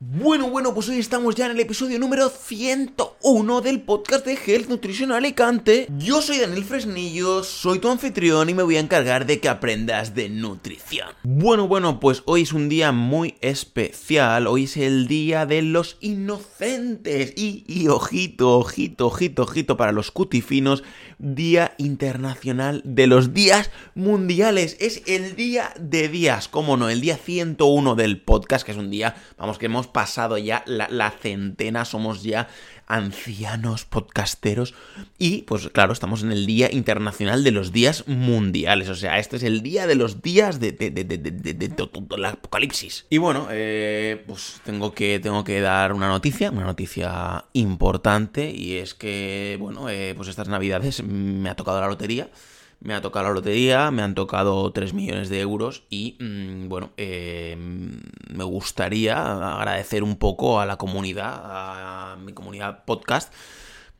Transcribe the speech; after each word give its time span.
Bueno, 0.00 0.48
bueno, 0.48 0.74
pues 0.74 0.88
hoy 0.88 0.98
estamos 0.98 1.34
ya 1.34 1.46
en 1.46 1.50
el 1.50 1.58
episodio 1.58 1.98
número 1.98 2.28
101 2.28 3.60
del 3.62 3.80
podcast 3.80 4.24
de 4.24 4.34
Health 4.34 4.68
Nutrition 4.68 5.10
Alicante. 5.10 5.88
Yo 5.98 6.22
soy 6.22 6.38
Daniel 6.38 6.62
Fresnillo, 6.62 7.42
soy 7.42 7.80
tu 7.80 7.90
anfitrión 7.90 8.48
y 8.48 8.54
me 8.54 8.62
voy 8.62 8.76
a 8.76 8.80
encargar 8.80 9.26
de 9.26 9.40
que 9.40 9.48
aprendas 9.48 10.14
de 10.14 10.28
nutrición. 10.28 11.08
Bueno, 11.24 11.66
bueno, 11.66 11.98
pues 11.98 12.22
hoy 12.26 12.42
es 12.42 12.52
un 12.52 12.68
día 12.68 12.92
muy 12.92 13.38
especial. 13.40 14.46
Hoy 14.46 14.64
es 14.64 14.76
el 14.76 15.08
día 15.08 15.46
de 15.46 15.62
los 15.62 15.96
inocentes. 15.98 17.32
Y, 17.34 17.64
y 17.66 17.88
ojito, 17.88 18.56
ojito, 18.56 19.08
ojito, 19.08 19.42
ojito 19.42 19.76
para 19.76 19.90
los 19.90 20.12
cutifinos. 20.12 20.84
Día 21.18 21.74
Internacional 21.78 22.80
de 22.84 23.08
los 23.08 23.34
Días 23.34 23.72
Mundiales. 23.96 24.76
Es 24.78 25.02
el 25.06 25.34
día 25.34 25.72
de 25.78 26.08
días, 26.08 26.46
cómo 26.46 26.76
no, 26.76 26.88
el 26.88 27.00
día 27.00 27.16
101 27.16 27.96
del 27.96 28.20
podcast, 28.20 28.64
que 28.64 28.70
es 28.70 28.78
un 28.78 28.90
día, 28.90 29.16
vamos, 29.36 29.58
que 29.58 29.66
hemos 29.66 29.87
pasado 29.92 30.38
ya 30.38 30.62
la, 30.66 31.10
centena, 31.10 31.84
somos 31.84 32.22
ya 32.22 32.48
ancianos 32.86 33.84
podcasteros 33.84 34.74
y 35.18 35.42
pues 35.42 35.68
claro, 35.68 35.92
estamos 35.92 36.22
en 36.22 36.32
el 36.32 36.46
Día 36.46 36.72
Internacional 36.72 37.44
de 37.44 37.50
los 37.50 37.72
Días 37.72 38.06
Mundiales, 38.06 38.88
o 38.88 38.94
sea, 38.94 39.18
este 39.18 39.36
es 39.36 39.42
el 39.42 39.62
día 39.62 39.86
de 39.86 39.94
los 39.94 40.22
días 40.22 40.58
de, 40.60 40.72
de, 40.72 42.26
apocalipsis. 42.26 43.06
Y 43.10 43.18
bueno, 43.18 43.48
eh, 43.50 44.22
pues 44.26 44.60
tengo 44.64 44.92
que, 44.92 45.18
tengo 45.20 45.44
que 45.44 45.60
dar 45.60 45.92
una 45.92 46.08
noticia, 46.08 46.50
una 46.50 46.64
noticia 46.64 47.44
importante 47.52 48.50
y 48.50 48.76
es 48.76 48.94
que, 48.94 49.56
bueno, 49.60 49.88
eh, 49.88 50.14
pues 50.16 50.28
estas 50.28 50.48
navidades 50.48 51.02
me 51.02 51.50
ha 51.50 51.56
tocado 51.56 51.80
la 51.80 51.88
lotería 51.88 52.30
me 52.80 52.94
ha 52.94 53.00
tocado 53.00 53.26
la 53.26 53.34
lotería, 53.34 53.90
me 53.90 54.02
han 54.02 54.14
tocado 54.14 54.70
3 54.72 54.94
millones 54.94 55.28
de 55.28 55.40
euros 55.40 55.82
y 55.90 56.16
mm, 56.20 56.68
bueno, 56.68 56.90
eh, 56.96 57.56
me 58.28 58.44
gustaría 58.44 59.56
agradecer 59.56 60.02
un 60.02 60.16
poco 60.16 60.60
a 60.60 60.66
la 60.66 60.76
comunidad, 60.76 61.40
a 61.44 62.16
mi 62.16 62.32
comunidad 62.32 62.84
podcast, 62.84 63.32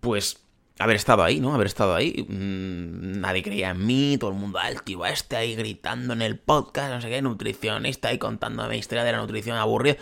pues 0.01 0.41
haber 0.79 0.97
estado 0.97 1.25
ahí, 1.25 1.41
¿no? 1.41 1.55
Haber 1.55 1.67
estado 1.67 1.95
ahí. 1.95 2.27
Mm, 2.29 3.21
nadie 3.21 3.43
creía 3.43 3.71
en 3.71 3.84
mí, 3.84 4.17
todo 4.19 4.31
el 4.31 4.37
mundo, 4.37 4.59
al 4.59 4.83
tío 4.83 5.05
este 5.06 5.37
ahí 5.37 5.55
gritando 5.55 6.12
en 6.12 6.23
el 6.23 6.39
podcast, 6.39 6.93
no 6.93 7.01
sé 7.01 7.09
qué, 7.09 7.23
nutricionista 7.23 8.09
ahí 8.09 8.19
contándome 8.19 8.69
la 8.69 8.77
historia 8.77 9.05
de 9.05 9.12
la 9.12 9.19
nutrición 9.19 9.56
aburrida 9.56 9.97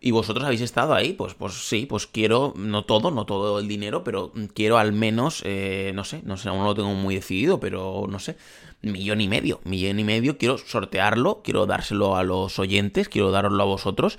y 0.00 0.12
vosotros 0.12 0.44
habéis 0.44 0.62
estado 0.62 0.94
ahí, 0.94 1.12
pues, 1.12 1.34
pues 1.34 1.52
sí, 1.68 1.84
pues 1.86 2.06
quiero, 2.06 2.54
no 2.56 2.84
todo, 2.84 3.10
no 3.10 3.26
todo 3.26 3.58
el 3.58 3.68
dinero, 3.68 4.02
pero 4.02 4.32
quiero 4.54 4.78
al 4.78 4.92
menos, 4.92 5.42
eh, 5.44 5.92
no 5.94 6.04
sé, 6.04 6.22
no 6.24 6.38
sé, 6.38 6.48
aún 6.48 6.60
no 6.60 6.64
lo 6.64 6.74
tengo 6.74 6.94
muy 6.94 7.14
decidido, 7.14 7.60
pero 7.60 8.06
no 8.08 8.18
sé, 8.18 8.36
millón 8.80 9.20
y 9.20 9.28
medio, 9.28 9.60
millón 9.64 9.98
y 9.98 10.04
medio, 10.04 10.38
quiero 10.38 10.56
sortearlo, 10.56 11.42
quiero 11.44 11.66
dárselo 11.66 12.16
a 12.16 12.24
los 12.24 12.58
oyentes, 12.58 13.10
quiero 13.10 13.30
daroslo 13.30 13.62
a 13.62 13.66
vosotros. 13.66 14.18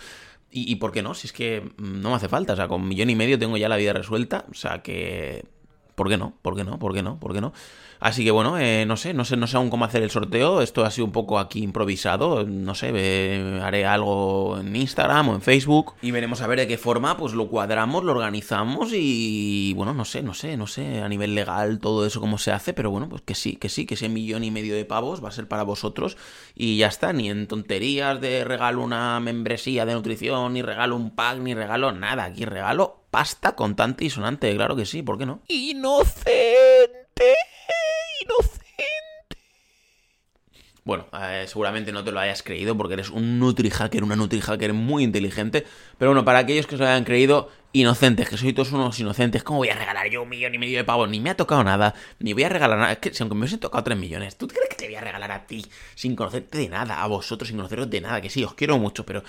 Y, 0.52 0.72
y 0.72 0.76
por 0.76 0.92
qué 0.92 1.02
no, 1.02 1.16
si 1.16 1.28
es 1.28 1.34
que 1.34 1.72
no 1.78 2.10
me 2.10 2.16
hace 2.16 2.30
falta, 2.30 2.54
o 2.54 2.56
sea, 2.56 2.68
con 2.68 2.88
millón 2.88 3.10
y 3.10 3.16
medio 3.16 3.40
tengo 3.40 3.58
ya 3.58 3.70
la 3.70 3.78
vida 3.78 3.94
resuelta, 3.94 4.46
o 4.52 4.54
sea 4.54 4.84
que... 4.84 5.46
¿Por 5.96 6.10
qué 6.10 6.18
no? 6.18 6.34
¿Por 6.42 6.56
qué 6.56 6.64
no? 6.64 6.80
¿Por 6.80 6.94
qué 6.94 7.04
no? 7.04 7.20
¿Por 7.20 7.34
qué 7.34 7.42
no? 7.42 7.54
Así 8.02 8.24
que 8.26 8.32
bueno, 8.32 8.58
eh, 8.58 8.84
no 8.88 8.98
sé, 8.98 9.14
no 9.14 9.26
sé, 9.26 9.38
no 9.38 9.46
sé 9.46 9.58
aún 9.58 9.70
cómo 9.70 9.86
hacer 9.86 10.02
el 10.02 10.10
sorteo. 10.10 10.64
Esto 10.64 10.84
ha 10.84 10.90
sido 10.90 11.06
un 11.06 11.12
poco 11.12 11.38
aquí 11.38 11.62
improvisado. 11.62 12.44
No 12.44 12.74
sé, 12.74 12.90
haré 13.62 13.86
algo 13.86 14.58
en 14.60 14.76
Instagram 14.76 15.30
o 15.30 15.36
en 15.36 15.42
Facebook 15.42 15.94
y 16.02 16.10
veremos 16.10 16.42
a 16.42 16.48
ver 16.48 16.58
de 16.58 16.68
qué 16.68 16.80
forma, 16.80 17.16
pues 17.16 17.34
lo 17.34 17.48
cuadramos, 17.48 18.04
lo 18.04 18.12
organizamos 18.14 18.90
y 18.92 19.74
bueno, 19.76 19.94
no 19.94 20.04
sé, 20.04 20.24
no 20.24 20.34
sé, 20.34 20.58
no 20.58 20.66
sé 20.66 21.02
a 21.02 21.10
nivel 21.10 21.36
legal 21.36 21.80
todo 21.80 22.04
eso 22.08 22.20
cómo 22.20 22.40
se 22.40 22.52
hace, 22.52 22.74
pero 22.74 22.90
bueno, 22.90 23.08
pues 23.08 23.22
que 23.22 23.36
sí, 23.36 23.56
que 23.58 23.70
sí, 23.70 23.86
que 23.86 23.94
ese 23.94 24.10
millón 24.10 24.44
y 24.44 24.50
medio 24.50 24.74
de 24.74 24.84
pavos 24.84 25.24
va 25.24 25.30
a 25.30 25.32
ser 25.32 25.48
para 25.48 25.62
vosotros 25.62 26.18
y 26.56 26.78
ya 26.78 26.88
está, 26.88 27.14
ni 27.14 27.30
en 27.30 27.46
tonterías 27.46 28.20
de 28.20 28.44
regalo 28.44 28.82
una 28.82 29.20
membresía 29.20 29.86
de 29.86 29.94
nutrición, 29.94 30.54
ni 30.54 30.64
regalo 30.64 30.96
un 30.96 31.12
pack, 31.12 31.38
ni 31.38 31.54
regalo 31.54 31.92
nada, 31.92 32.24
aquí 32.24 32.46
regalo 32.46 33.04
pasta 33.12 33.56
contante 33.56 34.06
y 34.06 34.10
sonante, 34.10 34.56
claro 34.56 34.76
que 34.76 34.88
sí, 34.88 35.04
¿por 35.04 35.20
qué 35.20 35.28
no? 35.28 35.42
Inocente 35.48 37.36
inocente. 38.22 38.62
Bueno, 40.84 41.06
eh, 41.14 41.46
seguramente 41.48 41.92
no 41.92 42.04
te 42.04 42.12
lo 42.12 42.20
hayas 42.20 42.42
creído 42.42 42.76
porque 42.76 42.96
eres 42.96 43.12
un 43.12 43.40
nutri-hacker, 43.40 44.04
una 44.04 44.16
nutri-hacker 44.16 44.74
muy 44.74 45.04
inteligente. 45.04 45.66
Pero 46.00 46.12
bueno, 46.12 46.26
para 46.26 46.40
aquellos 46.40 46.66
que 46.66 46.76
se 46.76 46.82
lo 46.82 46.90
hayan 46.90 47.04
creído, 47.04 47.50
inocentes, 47.72 48.28
que 48.28 48.36
sois 48.36 48.56
todos 48.56 48.72
unos 48.72 49.00
inocentes, 49.00 49.44
¿cómo 49.44 49.60
voy 49.60 49.70
a 49.70 49.76
regalar 49.76 50.10
yo 50.10 50.24
un 50.24 50.30
millón 50.30 50.56
y 50.56 50.58
medio 50.58 50.80
de 50.80 50.84
pavos? 50.84 51.08
Ni 51.08 51.20
me 51.20 51.30
ha 51.30 51.38
tocado 51.38 51.64
nada, 51.64 51.94
ni 52.20 52.34
voy 52.34 52.44
a 52.44 52.50
regalar 52.50 52.80
nada. 52.80 52.94
Es 52.94 52.98
que 52.98 53.14
si 53.14 53.22
aunque 53.22 53.36
me 53.36 53.42
hubiesen 53.42 53.60
tocado 53.60 53.84
tres 53.84 53.98
millones, 53.98 54.38
¿tú 54.38 54.48
crees 54.48 54.70
que 54.70 54.76
te 54.76 54.86
voy 54.88 54.96
a 54.96 55.02
regalar 55.02 55.32
a 55.32 55.46
ti 55.46 55.66
sin 55.94 56.16
conocerte 56.16 56.58
de 56.58 56.70
nada? 56.70 57.04
A 57.04 57.08
vosotros 57.08 57.48
sin 57.48 57.58
conoceros 57.58 57.88
de 57.88 58.02
nada, 58.02 58.20
que 58.20 58.32
sí, 58.32 58.44
os 58.44 58.56
quiero 58.56 58.80
mucho, 58.80 59.06
pero 59.06 59.24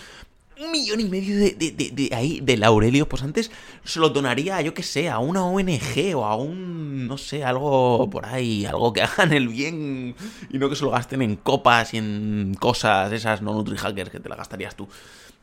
un 0.61 0.71
millón 0.71 1.01
y 1.01 1.05
medio 1.05 1.37
de, 1.37 1.53
de, 1.53 1.71
de, 1.71 1.91
de, 1.91 2.15
ahí, 2.15 2.41
del 2.41 2.65
Aurelio, 2.65 3.09
pues 3.09 3.23
antes 3.23 3.51
se 3.85 4.01
lo 4.01 4.11
donaría, 4.11 4.61
yo 4.61 4.75
que 4.75 4.83
sé, 4.83 5.09
a 5.09 5.19
una 5.19 5.45
ONG 5.45 6.15
o 6.15 6.25
a 6.25 6.37
un, 6.37 7.07
no 7.07 7.19
sé, 7.19 7.45
algo 7.45 8.09
por 8.11 8.27
ahí, 8.27 8.67
algo 8.67 8.93
que 8.93 9.03
hagan 9.03 9.33
el 9.33 9.49
bien 9.49 10.15
y 10.51 10.59
no 10.59 10.69
que 10.69 10.77
se 10.77 10.85
lo 10.85 10.91
gasten 10.91 11.23
en 11.23 11.37
copas 11.37 11.95
y 11.95 11.99
en 11.99 12.55
cosas 12.59 13.13
esas 13.13 13.43
no 13.43 13.53
nutri-hackers 13.55 14.11
que 14.11 14.21
te 14.21 14.29
la 14.29 14.37
gastarías 14.37 14.77
tú. 14.77 14.89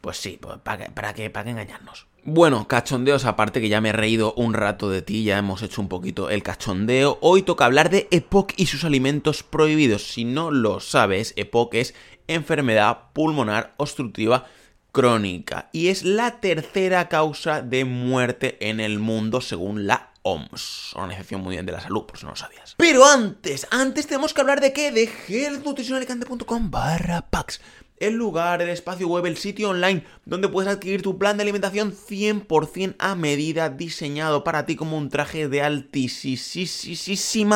Pues 0.02 0.18
sí, 0.18 0.38
pues, 0.40 0.58
¿para, 0.59 0.86
qué, 0.86 0.92
para, 0.92 1.14
qué, 1.14 1.30
¿para 1.30 1.50
engañarnos? 1.50 2.08
Bueno, 2.24 2.68
cachondeos 2.68 3.25
aparte 3.25 3.59
que 3.59 3.69
ya 3.69 3.81
me 3.81 3.90
he 3.90 3.94
reído 3.94 4.34
un 4.34 4.53
rato 4.53 4.90
de 4.90 5.02
ti, 5.02 5.24
ya 5.24 5.38
hemos 5.38 5.62
hecho 5.62 5.81
un 5.81 5.90
poquito 5.90 6.30
el 6.30 6.44
cachondeo. 6.44 7.18
Hoy 7.22 7.44
toca 7.44 7.66
hablar 7.66 7.90
de 7.90 8.08
EPOC 8.12 8.53
y 8.56 8.68
sus 8.68 8.84
alimentos 8.84 9.44
prohibidos. 9.44 10.03
Si 10.03 10.25
no 10.25 10.52
lo 10.52 10.80
sabes, 10.80 11.34
EPOC 11.38 11.75
es 11.75 11.96
enfermedad 12.28 13.12
pulmonar 13.14 13.74
obstructiva 13.78 14.46
crónica 14.92 15.70
y 15.72 15.88
es 15.88 16.04
la 16.04 16.40
tercera 16.40 17.10
causa 17.10 17.62
de 17.62 17.86
muerte 17.86 18.58
en 18.70 18.80
el 18.80 19.00
mundo 19.00 19.42
según 19.42 19.88
la 19.88 20.12
OMS, 20.22 20.94
Organización 20.96 21.42
Mundial 21.42 21.66
de 21.66 21.72
la 21.72 21.82
Salud, 21.82 22.06
por 22.06 22.18
si 22.18 22.26
no 22.26 22.32
lo 22.32 22.36
sabías. 22.36 22.76
Pero 22.78 23.06
antes, 23.06 23.68
antes 23.72 24.08
tenemos 24.08 24.34
que 24.34 24.42
hablar 24.42 24.62
de 24.62 24.74
qué? 24.74 24.92
De 24.92 25.10
healthnutritionalicante.com 25.28 26.72
barra 26.72 27.22
packs 27.22 27.62
el 28.00 28.16
lugar, 28.16 28.62
el 28.62 28.70
espacio 28.70 29.08
web, 29.08 29.26
el 29.26 29.38
sitio 29.38 29.70
online 29.70 30.04
donde 30.26 30.48
puedes 30.48 30.72
adquirir 30.72 31.02
tu 31.02 31.18
plan 31.18 31.38
de 31.38 31.44
alimentación 31.44 31.94
100% 31.94 32.96
a 32.98 33.16
medida 33.16 33.70
diseñado 33.70 34.44
para 34.44 34.66
ti 34.66 34.76
como 34.76 34.98
un 34.98 35.10
traje 35.10 35.48
de 35.48 35.62
altísima 35.62 36.02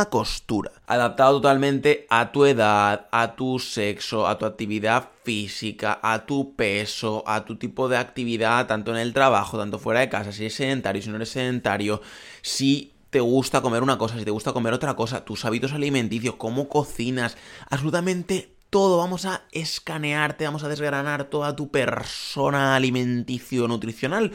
costura. 0.06 0.72
Adaptado 0.88 1.42
totalmente 1.42 2.06
a 2.09 2.31
tu 2.31 2.46
edad, 2.46 3.08
a 3.12 3.36
tu 3.36 3.59
sexo, 3.59 4.28
a 4.28 4.38
tu 4.38 4.46
actividad 4.46 5.09
física, 5.24 6.00
a 6.02 6.26
tu 6.26 6.56
peso, 6.56 7.24
a 7.25 7.46
tu 7.46 7.56
tipo 7.56 7.88
de 7.88 7.98
actividad, 7.98 8.68
tanto 8.68 8.92
en 8.92 8.98
el 8.98 9.14
trabajo, 9.14 9.58
tanto 9.58 9.80
fuera 9.80 10.02
de 10.02 10.10
casa, 10.10 10.31
si 10.31 10.44
eres 10.44 10.56
sedentario, 10.56 11.02
si 11.02 11.10
no 11.10 11.16
eres 11.16 11.30
sedentario, 11.30 12.02
si 12.42 12.92
te 13.10 13.20
gusta 13.20 13.62
comer 13.62 13.84
una 13.84 13.98
cosa, 13.98 14.18
si 14.18 14.25
te 14.25 14.31
gusta 14.31 14.54
comer 14.54 14.74
otra 14.74 14.96
cosa, 14.96 15.24
tus 15.24 15.46
hábitos 15.46 15.72
alimenticios, 15.72 16.36
cómo 16.36 16.68
cocinas, 16.68 17.38
absolutamente 17.70 18.54
todo, 18.74 18.98
vamos 18.98 19.26
a 19.26 19.44
escanearte, 19.52 20.46
vamos 20.46 20.64
a 20.64 20.68
desgranar 20.68 21.26
toda 21.26 21.56
tu 21.56 21.70
persona 21.70 22.76
alimenticio 22.76 23.68
nutricional 23.68 24.32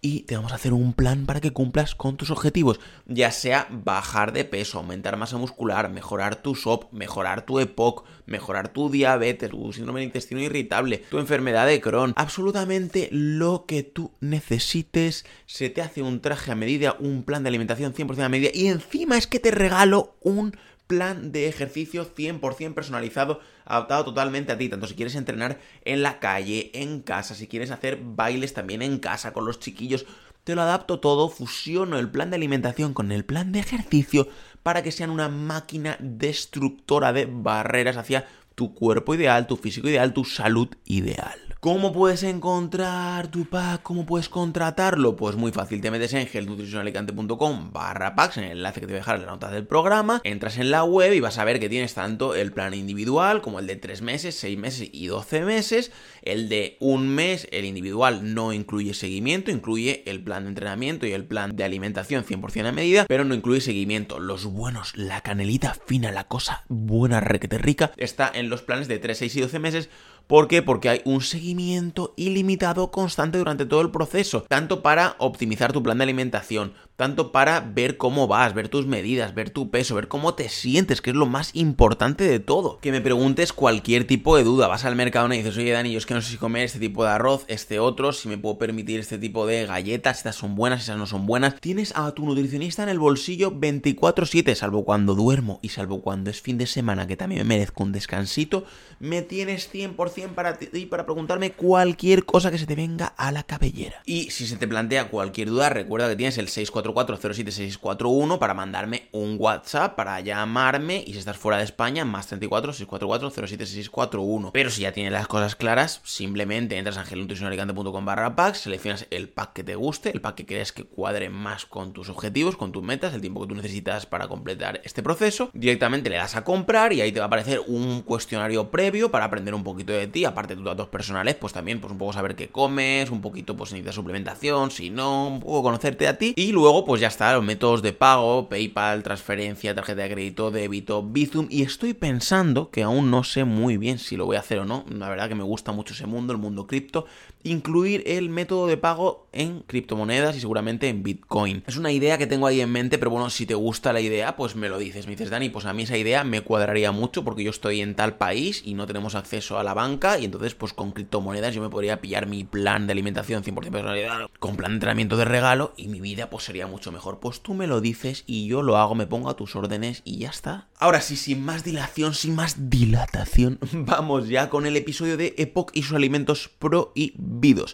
y 0.00 0.20
te 0.20 0.36
vamos 0.36 0.52
a 0.52 0.54
hacer 0.54 0.72
un 0.72 0.92
plan 0.92 1.26
para 1.26 1.40
que 1.40 1.52
cumplas 1.52 1.96
con 1.96 2.16
tus 2.16 2.30
objetivos, 2.30 2.78
ya 3.06 3.32
sea 3.32 3.66
bajar 3.72 4.32
de 4.32 4.44
peso, 4.44 4.78
aumentar 4.78 5.16
masa 5.16 5.38
muscular, 5.38 5.90
mejorar 5.90 6.36
tu 6.36 6.54
SOP, 6.54 6.92
mejorar 6.92 7.46
tu 7.46 7.58
EPOC, 7.58 8.04
mejorar 8.26 8.68
tu 8.68 8.90
diabetes, 8.90 9.50
tu 9.50 9.72
síndrome 9.72 9.98
de 10.00 10.06
intestino 10.06 10.40
irritable, 10.40 10.98
tu 11.10 11.18
enfermedad 11.18 11.66
de 11.66 11.80
Crohn, 11.80 12.12
absolutamente 12.14 13.08
lo 13.10 13.64
que 13.66 13.82
tú 13.82 14.12
necesites, 14.20 15.26
se 15.46 15.68
te 15.68 15.82
hace 15.82 16.00
un 16.00 16.20
traje 16.20 16.52
a 16.52 16.54
medida, 16.54 16.96
un 17.00 17.24
plan 17.24 17.42
de 17.42 17.48
alimentación 17.48 17.92
100% 17.92 18.22
a 18.22 18.28
medida 18.28 18.50
y 18.54 18.68
encima 18.68 19.18
es 19.18 19.26
que 19.26 19.40
te 19.40 19.50
regalo 19.50 20.14
un 20.20 20.56
plan 20.86 21.32
de 21.32 21.48
ejercicio 21.48 22.06
100% 22.14 22.74
personalizado, 22.74 23.40
adaptado 23.64 24.04
totalmente 24.04 24.52
a 24.52 24.58
ti, 24.58 24.68
tanto 24.68 24.86
si 24.86 24.94
quieres 24.94 25.14
entrenar 25.14 25.58
en 25.84 26.02
la 26.02 26.20
calle, 26.20 26.70
en 26.74 27.00
casa, 27.00 27.34
si 27.34 27.46
quieres 27.46 27.70
hacer 27.70 27.98
bailes 28.02 28.54
también 28.54 28.82
en 28.82 28.98
casa 28.98 29.32
con 29.32 29.46
los 29.46 29.60
chiquillos, 29.60 30.06
te 30.44 30.54
lo 30.54 30.62
adapto 30.62 31.00
todo, 31.00 31.30
fusiono 31.30 31.98
el 31.98 32.10
plan 32.10 32.28
de 32.28 32.36
alimentación 32.36 32.92
con 32.92 33.12
el 33.12 33.24
plan 33.24 33.50
de 33.50 33.60
ejercicio 33.60 34.28
para 34.62 34.82
que 34.82 34.92
sean 34.92 35.10
una 35.10 35.28
máquina 35.28 35.96
destructora 36.00 37.14
de 37.14 37.26
barreras 37.26 37.96
hacia 37.96 38.26
tu 38.54 38.74
cuerpo 38.74 39.14
ideal, 39.14 39.46
tu 39.46 39.56
físico 39.56 39.88
ideal, 39.88 40.12
tu 40.12 40.24
salud 40.24 40.68
ideal. 40.84 41.53
¿Cómo 41.64 41.94
puedes 41.94 42.22
encontrar 42.24 43.28
tu 43.28 43.46
pack? 43.46 43.80
¿Cómo 43.80 44.04
puedes 44.04 44.28
contratarlo? 44.28 45.16
Pues 45.16 45.34
muy 45.34 45.50
fácil, 45.50 45.80
te 45.80 45.90
metes 45.90 46.12
en 46.12 46.26
gelnutricionalicante.com 46.26 47.72
barra 47.72 48.14
packs, 48.14 48.36
en 48.36 48.44
el 48.44 48.50
enlace 48.58 48.80
que 48.80 48.86
te 48.86 48.92
voy 48.92 48.96
a 48.96 49.00
dejar 49.00 49.16
en 49.16 49.24
la 49.24 49.32
nota 49.32 49.50
del 49.50 49.66
programa, 49.66 50.20
entras 50.24 50.58
en 50.58 50.70
la 50.70 50.84
web 50.84 51.14
y 51.14 51.20
vas 51.20 51.38
a 51.38 51.44
ver 51.44 51.58
que 51.60 51.70
tienes 51.70 51.94
tanto 51.94 52.34
el 52.34 52.52
plan 52.52 52.74
individual 52.74 53.40
como 53.40 53.60
el 53.60 53.66
de 53.66 53.76
3 53.76 54.02
meses, 54.02 54.34
6 54.34 54.58
meses 54.58 54.90
y 54.92 55.06
12 55.06 55.40
meses. 55.46 55.90
El 56.20 56.50
de 56.50 56.76
un 56.80 57.08
mes, 57.08 57.48
el 57.50 57.64
individual 57.64 58.34
no 58.34 58.52
incluye 58.52 58.92
seguimiento, 58.92 59.50
incluye 59.50 60.02
el 60.04 60.22
plan 60.22 60.42
de 60.42 60.50
entrenamiento 60.50 61.06
y 61.06 61.12
el 61.12 61.24
plan 61.24 61.56
de 61.56 61.64
alimentación 61.64 62.26
100% 62.26 62.66
a 62.66 62.72
medida, 62.72 63.06
pero 63.08 63.24
no 63.24 63.34
incluye 63.34 63.62
seguimiento. 63.62 64.18
Los 64.18 64.44
buenos, 64.44 64.94
la 64.98 65.22
canelita 65.22 65.74
fina, 65.86 66.12
la 66.12 66.24
cosa 66.24 66.64
buena, 66.68 67.20
requete 67.20 67.56
rica, 67.56 67.92
está 67.96 68.30
en 68.34 68.50
los 68.50 68.60
planes 68.60 68.86
de 68.86 68.98
3, 68.98 69.16
6 69.16 69.36
y 69.36 69.40
12 69.40 69.58
meses 69.60 69.88
¿Por 70.26 70.48
qué? 70.48 70.62
Porque 70.62 70.88
hay 70.88 71.02
un 71.04 71.20
seguimiento 71.20 72.14
ilimitado 72.16 72.90
constante 72.90 73.36
durante 73.36 73.66
todo 73.66 73.82
el 73.82 73.90
proceso, 73.90 74.42
tanto 74.48 74.82
para 74.82 75.16
optimizar 75.18 75.72
tu 75.72 75.82
plan 75.82 75.98
de 75.98 76.04
alimentación, 76.04 76.72
tanto 76.96 77.32
para 77.32 77.60
ver 77.60 77.96
cómo 77.96 78.28
vas, 78.28 78.54
ver 78.54 78.68
tus 78.68 78.86
medidas, 78.86 79.34
ver 79.34 79.50
tu 79.50 79.70
peso, 79.70 79.94
ver 79.94 80.08
cómo 80.08 80.34
te 80.34 80.48
sientes, 80.48 81.00
que 81.00 81.10
es 81.10 81.16
lo 81.16 81.26
más 81.26 81.50
importante 81.54 82.24
de 82.24 82.38
todo. 82.38 82.78
Que 82.78 82.92
me 82.92 83.00
preguntes 83.00 83.52
cualquier 83.52 84.06
tipo 84.06 84.36
de 84.36 84.44
duda, 84.44 84.68
vas 84.68 84.84
al 84.84 84.96
mercado 84.96 85.32
y 85.32 85.38
dices, 85.38 85.56
oye 85.56 85.72
Dani, 85.72 85.92
yo 85.92 85.98
es 85.98 86.06
que 86.06 86.14
no 86.14 86.22
sé 86.22 86.30
si 86.30 86.36
comer 86.36 86.64
este 86.64 86.78
tipo 86.78 87.04
de 87.04 87.10
arroz, 87.10 87.44
este 87.48 87.78
otro, 87.78 88.12
si 88.12 88.28
me 88.28 88.38
puedo 88.38 88.58
permitir 88.58 89.00
este 89.00 89.18
tipo 89.18 89.46
de 89.46 89.66
galletas, 89.66 90.18
estas 90.18 90.36
son 90.36 90.54
buenas, 90.54 90.80
estas 90.80 90.98
no 90.98 91.06
son 91.06 91.26
buenas. 91.26 91.60
Tienes 91.60 91.92
a 91.96 92.12
tu 92.12 92.24
nutricionista 92.24 92.82
en 92.82 92.88
el 92.88 92.98
bolsillo 92.98 93.50
24/7, 93.52 94.54
salvo 94.54 94.84
cuando 94.84 95.14
duermo 95.14 95.58
y 95.62 95.70
salvo 95.70 96.02
cuando 96.02 96.30
es 96.30 96.40
fin 96.40 96.58
de 96.58 96.66
semana, 96.66 97.06
que 97.06 97.16
también 97.16 97.40
me 97.40 97.54
merezco 97.56 97.82
un 97.82 97.92
descansito, 97.92 98.64
me 99.00 99.22
tienes 99.22 99.68
100% 99.72 100.34
para 100.34 100.58
ti 100.58 100.86
para 100.86 101.04
preguntarme 101.04 101.52
cualquier 101.52 102.24
cosa 102.24 102.50
que 102.50 102.58
se 102.58 102.66
te 102.66 102.74
venga 102.74 103.06
a 103.06 103.32
la 103.32 103.42
cabellera. 103.42 104.02
Y 104.04 104.30
si 104.30 104.46
se 104.46 104.56
te 104.56 104.68
plantea 104.68 105.08
cualquier 105.08 105.48
duda, 105.48 105.70
recuerda 105.70 106.08
que 106.08 106.16
tienes 106.16 106.38
el 106.38 106.48
644-07641 106.84 108.38
para 108.38 108.54
mandarme 108.54 109.08
un 109.12 109.36
WhatsApp, 109.38 109.94
para 109.94 110.18
llamarme 110.20 111.04
y 111.06 111.12
si 111.12 111.18
estás 111.18 111.36
fuera 111.36 111.58
de 111.58 111.64
España, 111.64 112.04
más 112.04 112.32
34-644-07641. 112.32 114.50
Pero 114.52 114.70
si 114.70 114.82
ya 114.82 114.92
tienes 114.92 115.12
las 115.12 115.26
cosas 115.26 115.56
claras, 115.56 116.00
simplemente 116.04 116.76
entras 116.76 116.98
a 116.98 117.00
angelnutricionalicante.com 117.00 118.04
barra 118.04 118.36
pack, 118.36 118.54
seleccionas 118.54 119.06
el 119.10 119.28
pack 119.28 119.54
que 119.54 119.64
te 119.64 119.74
guste, 119.74 120.12
el 120.12 120.20
pack 120.20 120.36
que 120.36 120.46
crees 120.46 120.70
que 120.72 120.84
cuadre 120.84 121.30
más 121.30 121.66
con 121.66 121.92
tus 121.92 122.08
objetivos, 122.08 122.56
con 122.56 122.70
tus 122.72 122.82
metas, 122.82 123.14
el 123.14 123.20
tiempo 123.20 123.42
que 123.42 123.48
tú 123.48 123.54
necesitas 123.54 124.06
para 124.06 124.26
completar 124.28 124.80
este 124.84 125.02
proceso, 125.02 125.50
directamente 125.52 126.08
le 126.10 126.16
das 126.16 126.36
a 126.36 126.44
comprar 126.44 126.92
y 126.92 127.00
ahí 127.00 127.10
te 127.12 127.20
va 127.20 127.26
a 127.26 127.28
aparecer 127.28 127.60
un 127.66 128.02
cuestionario 128.02 128.70
previo 128.70 129.10
para 129.10 129.24
aprender 129.26 129.54
un 129.54 129.64
poquito 129.64 129.92
de 129.92 130.06
ti, 130.06 130.24
aparte 130.24 130.54
de 130.54 130.56
tus 130.56 130.66
datos 130.66 130.88
personales, 130.88 131.34
pues 131.36 131.52
también 131.52 131.80
pues 131.80 131.92
un 131.92 131.98
poco 131.98 132.12
saber 132.12 132.34
qué 132.34 132.48
comes, 132.48 133.10
un 133.10 133.20
poquito 133.20 133.56
pues 133.56 133.70
si 133.70 133.76
necesitas 133.76 133.94
suplementación, 133.94 134.70
si 134.70 134.90
no, 134.90 135.28
un 135.28 135.40
poco 135.40 135.62
conocerte 135.62 136.08
a 136.08 136.18
ti. 136.18 136.34
Y 136.36 136.52
luego 136.52 136.73
pues 136.82 137.00
ya 137.00 137.08
está, 137.08 137.34
los 137.34 137.44
métodos 137.44 137.82
de 137.82 137.92
pago, 137.92 138.48
PayPal, 138.48 139.02
transferencia, 139.02 139.74
tarjeta 139.74 140.02
de 140.02 140.10
crédito, 140.10 140.50
débito, 140.50 141.02
Bizum. 141.02 141.46
Y 141.50 141.62
estoy 141.62 141.94
pensando 141.94 142.70
que 142.70 142.82
aún 142.82 143.10
no 143.10 143.22
sé 143.22 143.44
muy 143.44 143.76
bien 143.76 143.98
si 143.98 144.16
lo 144.16 144.26
voy 144.26 144.36
a 144.36 144.40
hacer 144.40 144.58
o 144.58 144.64
no, 144.64 144.84
la 144.88 145.08
verdad 145.08 145.28
que 145.28 145.34
me 145.34 145.44
gusta 145.44 145.72
mucho 145.72 145.92
ese 145.92 146.06
mundo, 146.06 146.32
el 146.32 146.38
mundo 146.38 146.66
cripto, 146.66 147.06
incluir 147.44 148.02
el 148.06 148.30
método 148.30 148.66
de 148.66 148.76
pago 148.76 149.28
en 149.32 149.60
criptomonedas 149.60 150.36
y 150.36 150.40
seguramente 150.40 150.88
en 150.88 151.02
Bitcoin. 151.02 151.62
Es 151.66 151.76
una 151.76 151.92
idea 151.92 152.18
que 152.18 152.26
tengo 152.26 152.46
ahí 152.46 152.60
en 152.60 152.70
mente, 152.70 152.98
pero 152.98 153.10
bueno, 153.10 153.30
si 153.30 153.46
te 153.46 153.54
gusta 153.54 153.92
la 153.92 154.00
idea, 154.00 154.36
pues 154.36 154.56
me 154.56 154.68
lo 154.68 154.78
dices. 154.78 155.06
Me 155.06 155.12
dices, 155.12 155.30
Dani, 155.30 155.50
pues 155.50 155.66
a 155.66 155.72
mí 155.72 155.82
esa 155.82 155.96
idea 155.96 156.24
me 156.24 156.40
cuadraría 156.40 156.92
mucho 156.92 157.24
porque 157.24 157.44
yo 157.44 157.50
estoy 157.50 157.80
en 157.80 157.94
tal 157.94 158.16
país 158.16 158.62
y 158.64 158.74
no 158.74 158.86
tenemos 158.86 159.14
acceso 159.14 159.58
a 159.58 159.64
la 159.64 159.74
banca 159.74 160.18
y 160.18 160.24
entonces 160.24 160.54
pues 160.54 160.72
con 160.72 160.92
criptomonedas 160.92 161.54
yo 161.54 161.62
me 161.62 161.68
podría 161.68 162.00
pillar 162.00 162.26
mi 162.26 162.44
plan 162.44 162.86
de 162.86 162.92
alimentación 162.92 163.42
100% 163.42 163.70
personalizado 163.70 164.30
con 164.38 164.56
plan 164.56 164.72
de 164.72 164.76
entrenamiento 164.76 165.16
de 165.16 165.24
regalo 165.24 165.74
y 165.76 165.88
mi 165.88 166.00
vida 166.00 166.30
pues 166.30 166.44
sería 166.44 166.66
mucho 166.66 166.92
mejor. 166.92 167.20
Pues 167.20 167.40
tú 167.40 167.54
me 167.54 167.66
lo 167.66 167.80
dices 167.80 168.24
y 168.26 168.46
yo 168.46 168.62
lo 168.62 168.76
hago, 168.76 168.94
me 168.94 169.06
pongo 169.06 169.28
a 169.28 169.36
tus 169.36 169.56
órdenes 169.56 170.02
y 170.04 170.18
ya 170.18 170.30
está. 170.30 170.68
Ahora 170.78 171.00
sí, 171.00 171.16
sin 171.16 171.44
más 171.44 171.64
dilación, 171.64 172.14
sin 172.14 172.34
más 172.34 172.70
dilatación, 172.70 173.58
vamos 173.72 174.28
ya 174.28 174.48
con 174.48 174.66
el 174.66 174.76
episodio 174.76 175.16
de 175.16 175.34
Epoch 175.38 175.70
y 175.74 175.82
sus 175.82 175.94
alimentos 175.94 176.48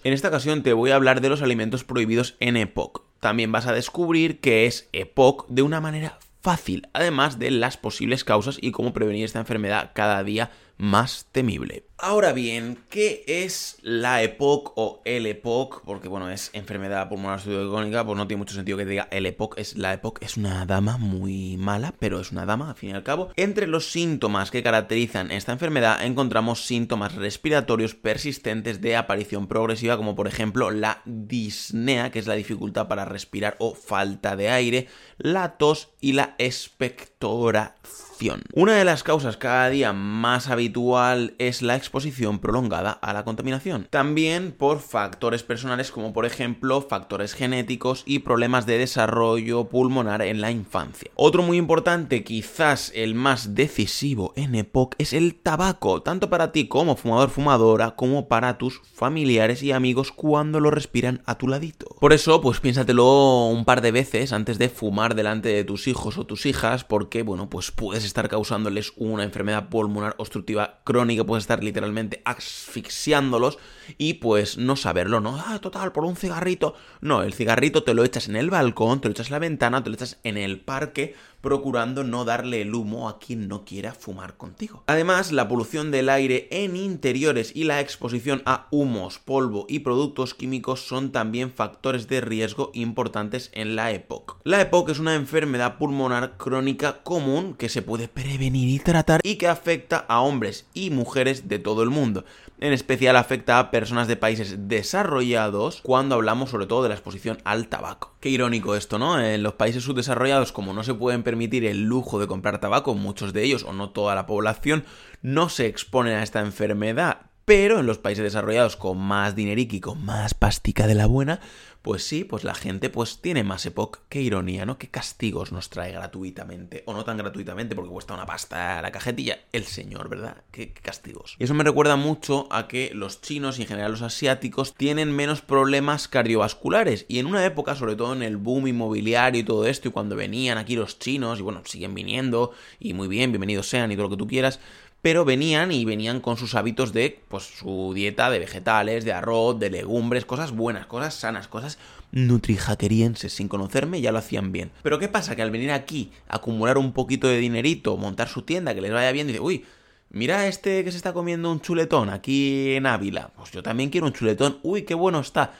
En 0.05 0.13
esta 0.13 0.29
ocasión 0.29 0.63
te 0.63 0.73
voy 0.73 0.91
a 0.91 0.97
hablar 0.97 1.21
de 1.21 1.29
los 1.29 1.43
alimentos 1.43 1.85
prohibidos 1.85 2.37
en 2.41 2.57
Epoch. 2.57 3.03
También 3.21 3.53
vas 3.53 3.67
a 3.67 3.73
descubrir 3.73 4.41
qué 4.41 4.67
es 4.67 4.89
Epoch 4.93 5.47
de 5.49 5.63
una 5.63 5.81
manera 5.81 6.19
fácil, 6.41 6.89
además 6.93 7.39
de 7.39 7.51
las 7.51 7.77
posibles 7.77 8.25
causas 8.25 8.59
y 8.61 8.71
cómo 8.71 8.93
prevenir 8.93 9.25
esta 9.25 9.39
enfermedad 9.39 9.91
cada 9.95 10.25
día 10.25 10.51
más 10.81 11.27
temible. 11.31 11.85
Ahora 11.99 12.33
bien, 12.33 12.79
¿qué 12.89 13.23
es 13.27 13.77
la 13.83 14.23
EPOC 14.23 14.73
o 14.77 15.03
el 15.05 15.27
EPOC? 15.27 15.83
Porque 15.85 16.09
bueno, 16.09 16.31
es 16.31 16.49
enfermedad 16.55 17.11
pulmonar 17.11 17.41
sudoicónica, 17.41 18.07
pues 18.07 18.17
no 18.17 18.27
tiene 18.27 18.39
mucho 18.39 18.55
sentido 18.55 18.79
que 18.79 18.87
diga 18.87 19.07
el 19.11 19.27
EPOC, 19.27 19.59
es 19.59 19.77
la 19.77 19.93
EPOC, 19.93 20.23
es 20.23 20.39
una 20.39 20.65
dama 20.65 20.97
muy 20.97 21.59
mala, 21.59 21.93
pero 21.99 22.19
es 22.19 22.33
una 22.33 22.47
dama 22.47 22.71
al 22.71 22.77
fin 22.77 22.91
y 22.91 22.93
al 22.95 23.03
cabo. 23.03 23.31
Entre 23.37 23.67
los 23.67 23.91
síntomas 23.91 24.51
que 24.51 24.63
caracterizan 24.63 25.31
esta 25.31 25.53
enfermedad 25.53 26.03
encontramos 26.03 26.65
síntomas 26.65 27.15
respiratorios 27.15 27.95
persistentes 27.95 28.81
de 28.81 28.97
aparición 28.97 29.47
progresiva, 29.47 29.99
como 29.99 30.15
por 30.15 30.27
ejemplo 30.27 30.71
la 30.71 31.03
disnea, 31.05 32.11
que 32.11 32.19
es 32.19 32.27
la 32.27 32.35
dificultad 32.35 32.89
para 32.89 33.05
respirar 33.05 33.57
o 33.59 33.75
falta 33.75 34.37
de 34.37 34.49
aire, 34.49 34.89
la 35.19 35.59
tos 35.59 35.91
y 36.01 36.15
la 36.15 36.35
expectoración. 36.39 38.10
Una 38.53 38.75
de 38.75 38.85
las 38.85 39.03
causas 39.03 39.39
cada 39.39 39.71
día 39.71 39.95
más 39.95 40.49
habitual 40.51 41.35
es 41.39 41.63
la 41.63 41.77
exposición 41.77 42.39
prolongada 42.39 42.91
a 42.91 43.15
la 43.15 43.25
contaminación. 43.25 43.87
También 43.89 44.53
por 44.53 44.81
factores 44.81 45.43
personales 45.43 45.91
como 45.91 46.13
por 46.13 46.27
ejemplo 46.27 46.83
factores 46.83 47.33
genéticos 47.33 48.03
y 48.05 48.19
problemas 48.19 48.67
de 48.67 48.77
desarrollo 48.77 49.69
pulmonar 49.69 50.21
en 50.21 50.43
la 50.43 50.51
infancia. 50.51 51.11
Otro 51.15 51.43
muy 51.43 51.57
importante, 51.57 52.23
quizás 52.23 52.93
el 52.95 53.15
más 53.15 53.55
decisivo 53.55 54.35
en 54.37 54.55
EPOC, 54.55 54.97
es 54.99 55.15
el 55.15 55.37
tabaco, 55.37 56.03
tanto 56.03 56.29
para 56.29 56.53
ti 56.53 56.69
como 56.69 56.97
fumador 56.97 57.31
fumadora 57.31 57.93
como 57.93 58.29
para 58.29 58.59
tus 58.59 58.83
familiares 58.93 59.63
y 59.63 59.73
amigos 59.73 60.13
cuando 60.13 60.61
lo 60.61 60.71
respiran 60.71 61.23
a 61.25 61.39
tu 61.39 61.49
ladito. 61.49 61.87
Por 61.99 62.13
eso, 62.13 62.43
pues 62.43 62.61
piénsatelo 62.61 63.47
un 63.47 63.65
par 63.65 63.81
de 63.81 63.93
veces 63.93 64.35
antes 64.35 64.59
de 64.59 64.69
fumar 64.69 65.15
delante 65.15 65.49
de 65.49 65.65
tus 65.65 65.89
hijos 65.89 66.19
o 66.19 66.27
tus 66.27 66.45
hijas 66.45 66.85
porque, 66.85 67.23
bueno, 67.23 67.49
pues 67.49 67.71
puedes 67.71 68.10
estar 68.11 68.29
causándoles 68.29 68.93
una 68.97 69.25
enfermedad 69.25 69.69
pulmonar 69.69 70.15
obstructiva 70.19 70.81
crónica, 70.85 71.25
puedes 71.25 71.45
estar 71.45 71.65
literalmente 71.65 72.23
asfixiándolos 72.25 73.59
y 73.99 74.15
pues 74.15 74.59
no 74.59 74.77
saberlo, 74.77 75.21
¿no? 75.21 75.37
Ah, 75.37 75.59
total, 75.61 75.93
por 75.93 76.05
un 76.05 76.17
cigarrito. 76.17 76.75
No, 77.01 77.23
el 77.23 77.35
cigarrito 77.35 77.83
te 77.83 77.95
lo 77.95 78.05
echas 78.05 78.29
en 78.29 78.37
el 78.37 78.51
balcón, 78.51 79.01
te 79.01 79.09
lo 79.09 79.13
echas 79.13 79.29
en 79.29 79.33
la 79.33 79.39
ventana, 79.39 79.83
te 79.83 79.91
lo 79.91 79.95
echas 79.95 80.19
en 80.25 80.37
el 80.37 80.61
parque 80.61 81.15
procurando 81.41 82.05
no 82.05 82.25
darle 82.25 82.63
el 82.63 82.75
humo 82.75 83.09
a 83.09 83.19
quien 83.19 83.49
no 83.49 83.65
quiera 83.65 83.95
fumar 83.95 84.37
contigo. 84.37 84.85
Además, 84.87 85.33
la 85.33 85.49
polución 85.49 85.91
del 85.91 86.09
aire 86.09 86.49
en 86.51 86.77
interiores 86.77 87.53
y 87.55 87.65
la 87.65 87.81
exposición 87.81 88.43
a 88.45 88.67
humos, 88.71 89.19
polvo 89.19 89.67
y 89.69 89.81
productos 89.81 90.35
químicos 90.35 90.87
son 90.87 91.13
también 91.13 91.51
factores 91.51 92.09
de 92.09 92.21
riesgo 92.21 92.71
importantes 92.75 93.51
en 93.55 93.77
la 93.77 93.91
EPOC. 93.93 94.41
La 94.45 94.61
EPOC 94.61 94.91
es 94.91 94.99
una 94.99 95.15
enfermedad 95.15 95.79
pulmonar 95.79 96.37
crónica 96.37 97.03
común 97.03 97.55
que 97.55 97.69
se 97.69 97.83
puede 97.83 98.09
prevenir 98.09 98.69
y 98.69 98.79
tratar 98.79 99.21
y 99.23 99.37
que 99.37 99.49
afecta 99.49 99.99
a 100.09 100.21
hombres 100.21 100.67
y 100.75 100.91
mujeres 100.91 101.49
de 101.49 101.59
todo 101.59 101.83
el 101.83 101.91
mundo. 101.91 102.25
En 102.61 102.75
especial 102.75 103.17
afecta 103.17 103.59
a 103.59 103.71
personas 103.71 103.80
de 103.81 104.17
países 104.17 104.69
desarrollados 104.69 105.81
cuando 105.83 106.15
hablamos 106.15 106.51
sobre 106.51 106.67
todo 106.67 106.83
de 106.83 106.91
la 106.91 106.95
exposición 106.95 107.39
al 107.45 107.69
tabaco. 107.69 108.15
Qué 108.21 108.29
irónico 108.29 108.77
esto, 108.77 108.99
¿no? 108.99 109.19
En 109.19 109.43
los 109.43 109.55
países 109.55 109.83
subdesarrollados, 109.85 110.53
como 110.53 110.75
no 110.75 110.85
se 110.85 110.93
pueden 110.93 111.23
permitir 111.23 111.65
el 111.65 111.85
lujo 111.85 112.21
de 112.21 112.27
comprar 112.27 112.61
tabaco, 112.61 112.95
muchos 112.95 113.33
de 113.33 113.43
ellos, 113.43 113.65
o 113.65 113.73
no 113.73 113.91
toda 113.91 114.15
la 114.15 114.27
población, 114.27 114.85
no 115.23 115.49
se 115.49 115.67
exponen 115.67 116.19
a 116.19 116.23
esta 116.23 116.41
enfermedad. 116.41 117.30
Pero 117.51 117.81
en 117.81 117.87
los 117.87 117.99
países 117.99 118.23
desarrollados 118.23 118.77
con 118.77 118.97
más 118.97 119.35
dinerique 119.35 119.75
y 119.75 119.81
con 119.81 120.05
más 120.05 120.35
pastica 120.35 120.87
de 120.87 120.95
la 120.95 121.07
buena, 121.07 121.41
pues 121.83 122.05
sí, 122.05 122.23
pues 122.23 122.45
la 122.45 122.55
gente 122.55 122.91
pues 122.91 123.21
tiene 123.21 123.43
más 123.43 123.67
EPOC. 123.67 124.03
Qué 124.09 124.23
ironía, 124.23 124.67
¿no? 124.67 124.79
Qué 124.79 124.87
castigos 124.87 125.51
nos 125.51 125.69
trae 125.69 125.91
gratuitamente. 125.91 126.85
O 126.87 126.93
no 126.93 127.05
tan 127.05 127.17
gratuitamente 127.17 127.75
porque 127.75 127.91
cuesta 127.91 128.15
una 128.15 128.25
pasta 128.25 128.81
la 128.81 128.93
cajetilla. 128.93 129.41
El 129.51 129.65
señor, 129.65 130.09
¿verdad? 130.09 130.45
Qué, 130.53 130.73
castigos. 130.73 131.35
Y 131.41 131.45
eso 131.45 131.55
me 131.55 131.65
recuerda 131.65 131.97
mucho 131.97 132.47
a 132.53 132.69
que 132.69 132.93
los 132.95 133.21
chinos 133.21 133.59
y 133.59 133.63
en 133.63 133.69
general 133.69 133.91
los 133.91 134.03
asiáticos 134.03 134.75
tienen 134.75 135.11
menos 135.11 135.41
problemas 135.41 136.07
cardiovasculares. 136.07 137.05
Y 137.09 137.19
en 137.19 137.27
una 137.27 137.45
época, 137.45 137.75
sobre 137.75 137.97
todo 137.97 138.13
en 138.13 138.23
el 138.23 138.37
boom 138.37 138.69
inmobiliario 138.69 139.41
y 139.41 139.45
todo 139.45 139.67
esto, 139.67 139.89
y 139.89 139.91
cuando 139.91 140.15
venían 140.15 140.57
aquí 140.57 140.77
los 140.77 141.01
chinos, 141.01 141.41
y 141.41 141.43
bueno, 141.43 141.63
siguen 141.65 141.97
viniendo, 141.97 142.53
y 142.79 142.95
muy 142.95 143.09
bien, 143.09 143.33
bienvenidos 143.33 143.69
sean 143.69 143.91
y 143.91 143.97
todo 143.97 144.05
lo 144.05 144.11
que 144.11 144.19
tú 144.19 144.29
quieras, 144.29 144.61
pero 145.03 145.25
venían 145.25 145.73
y 145.73 145.85
venían 145.85 146.21
con 146.21 146.37
sus 146.37 146.55
hábitos 146.55 146.93
de 146.93 147.21
pues 147.29 147.45
su 147.45 147.93
dieta 147.95 148.31
de 148.31 148.39
vegetales, 148.39 149.05
de 149.05 149.13
arroz, 149.13 149.59
de 149.59 149.71
legumbres, 149.71 150.25
cosas 150.25 150.53
buenas, 150.53 150.87
cosas 150.87 151.15
sanas, 151.15 151.49
cosas 151.49 151.79
nutrijaquerienses, 152.13 153.33
sin 153.33 153.49
conocerme 153.49 154.01
ya 154.01 154.13
lo 154.13 154.19
hacían 154.19 154.53
bien. 154.53 154.71
Pero 154.83 154.99
¿qué 154.99 155.09
pasa? 155.09 155.37
Que 155.37 155.43
al 155.43 155.51
venir 155.51 155.73
aquí 155.73 156.11
acumular 156.29 156.79
un 156.79 156.93
poquito 156.93 157.29
de 157.29 157.39
dinerito, 157.39 157.97
montar 157.97 158.29
su 158.29 158.43
tienda, 158.43 158.75
que 158.75 158.81
les 158.81 158.93
vaya 158.93 159.13
bien, 159.13 159.27
dice, 159.27 159.41
uy, 159.41 159.65
Mira 160.13 160.49
este 160.49 160.83
que 160.83 160.91
se 160.91 160.97
está 160.97 161.13
comiendo 161.13 161.53
un 161.53 161.61
chuletón 161.61 162.11
aquí 162.11 162.73
en 162.75 162.87
Ávila. 162.87 163.31
Pues 163.37 163.53
yo 163.53 163.63
también 163.63 163.91
quiero 163.91 164.09
un 164.09 164.13
chuletón. 164.13 164.59
Uy, 164.65 164.83
qué 164.83 164.95
bueno 164.95 165.21
está. 165.21 165.53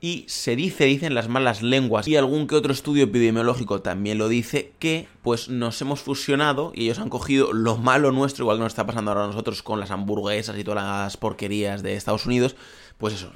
Y 0.00 0.24
se 0.28 0.54
dice, 0.54 0.84
dicen 0.84 1.14
las 1.14 1.26
malas 1.28 1.60
lenguas, 1.60 2.06
y 2.06 2.14
algún 2.14 2.46
que 2.46 2.54
otro 2.54 2.72
estudio 2.72 3.04
epidemiológico 3.04 3.82
también 3.82 4.18
lo 4.18 4.28
dice, 4.28 4.72
que 4.78 5.08
pues 5.22 5.48
nos 5.48 5.80
hemos 5.82 6.00
fusionado 6.00 6.70
y 6.72 6.84
ellos 6.84 7.00
han 7.00 7.08
cogido 7.08 7.52
lo 7.52 7.78
malo 7.78 8.12
nuestro, 8.12 8.44
igual 8.44 8.58
que 8.58 8.62
nos 8.62 8.72
está 8.72 8.86
pasando 8.86 9.10
ahora 9.10 9.24
a 9.24 9.26
nosotros 9.26 9.64
con 9.64 9.80
las 9.80 9.90
hamburguesas 9.90 10.56
y 10.56 10.62
todas 10.62 10.84
las 10.84 11.16
porquerías 11.16 11.82
de 11.82 11.96
Estados 11.96 12.26
Unidos, 12.26 12.54
pues 12.98 13.14
eso, 13.14 13.32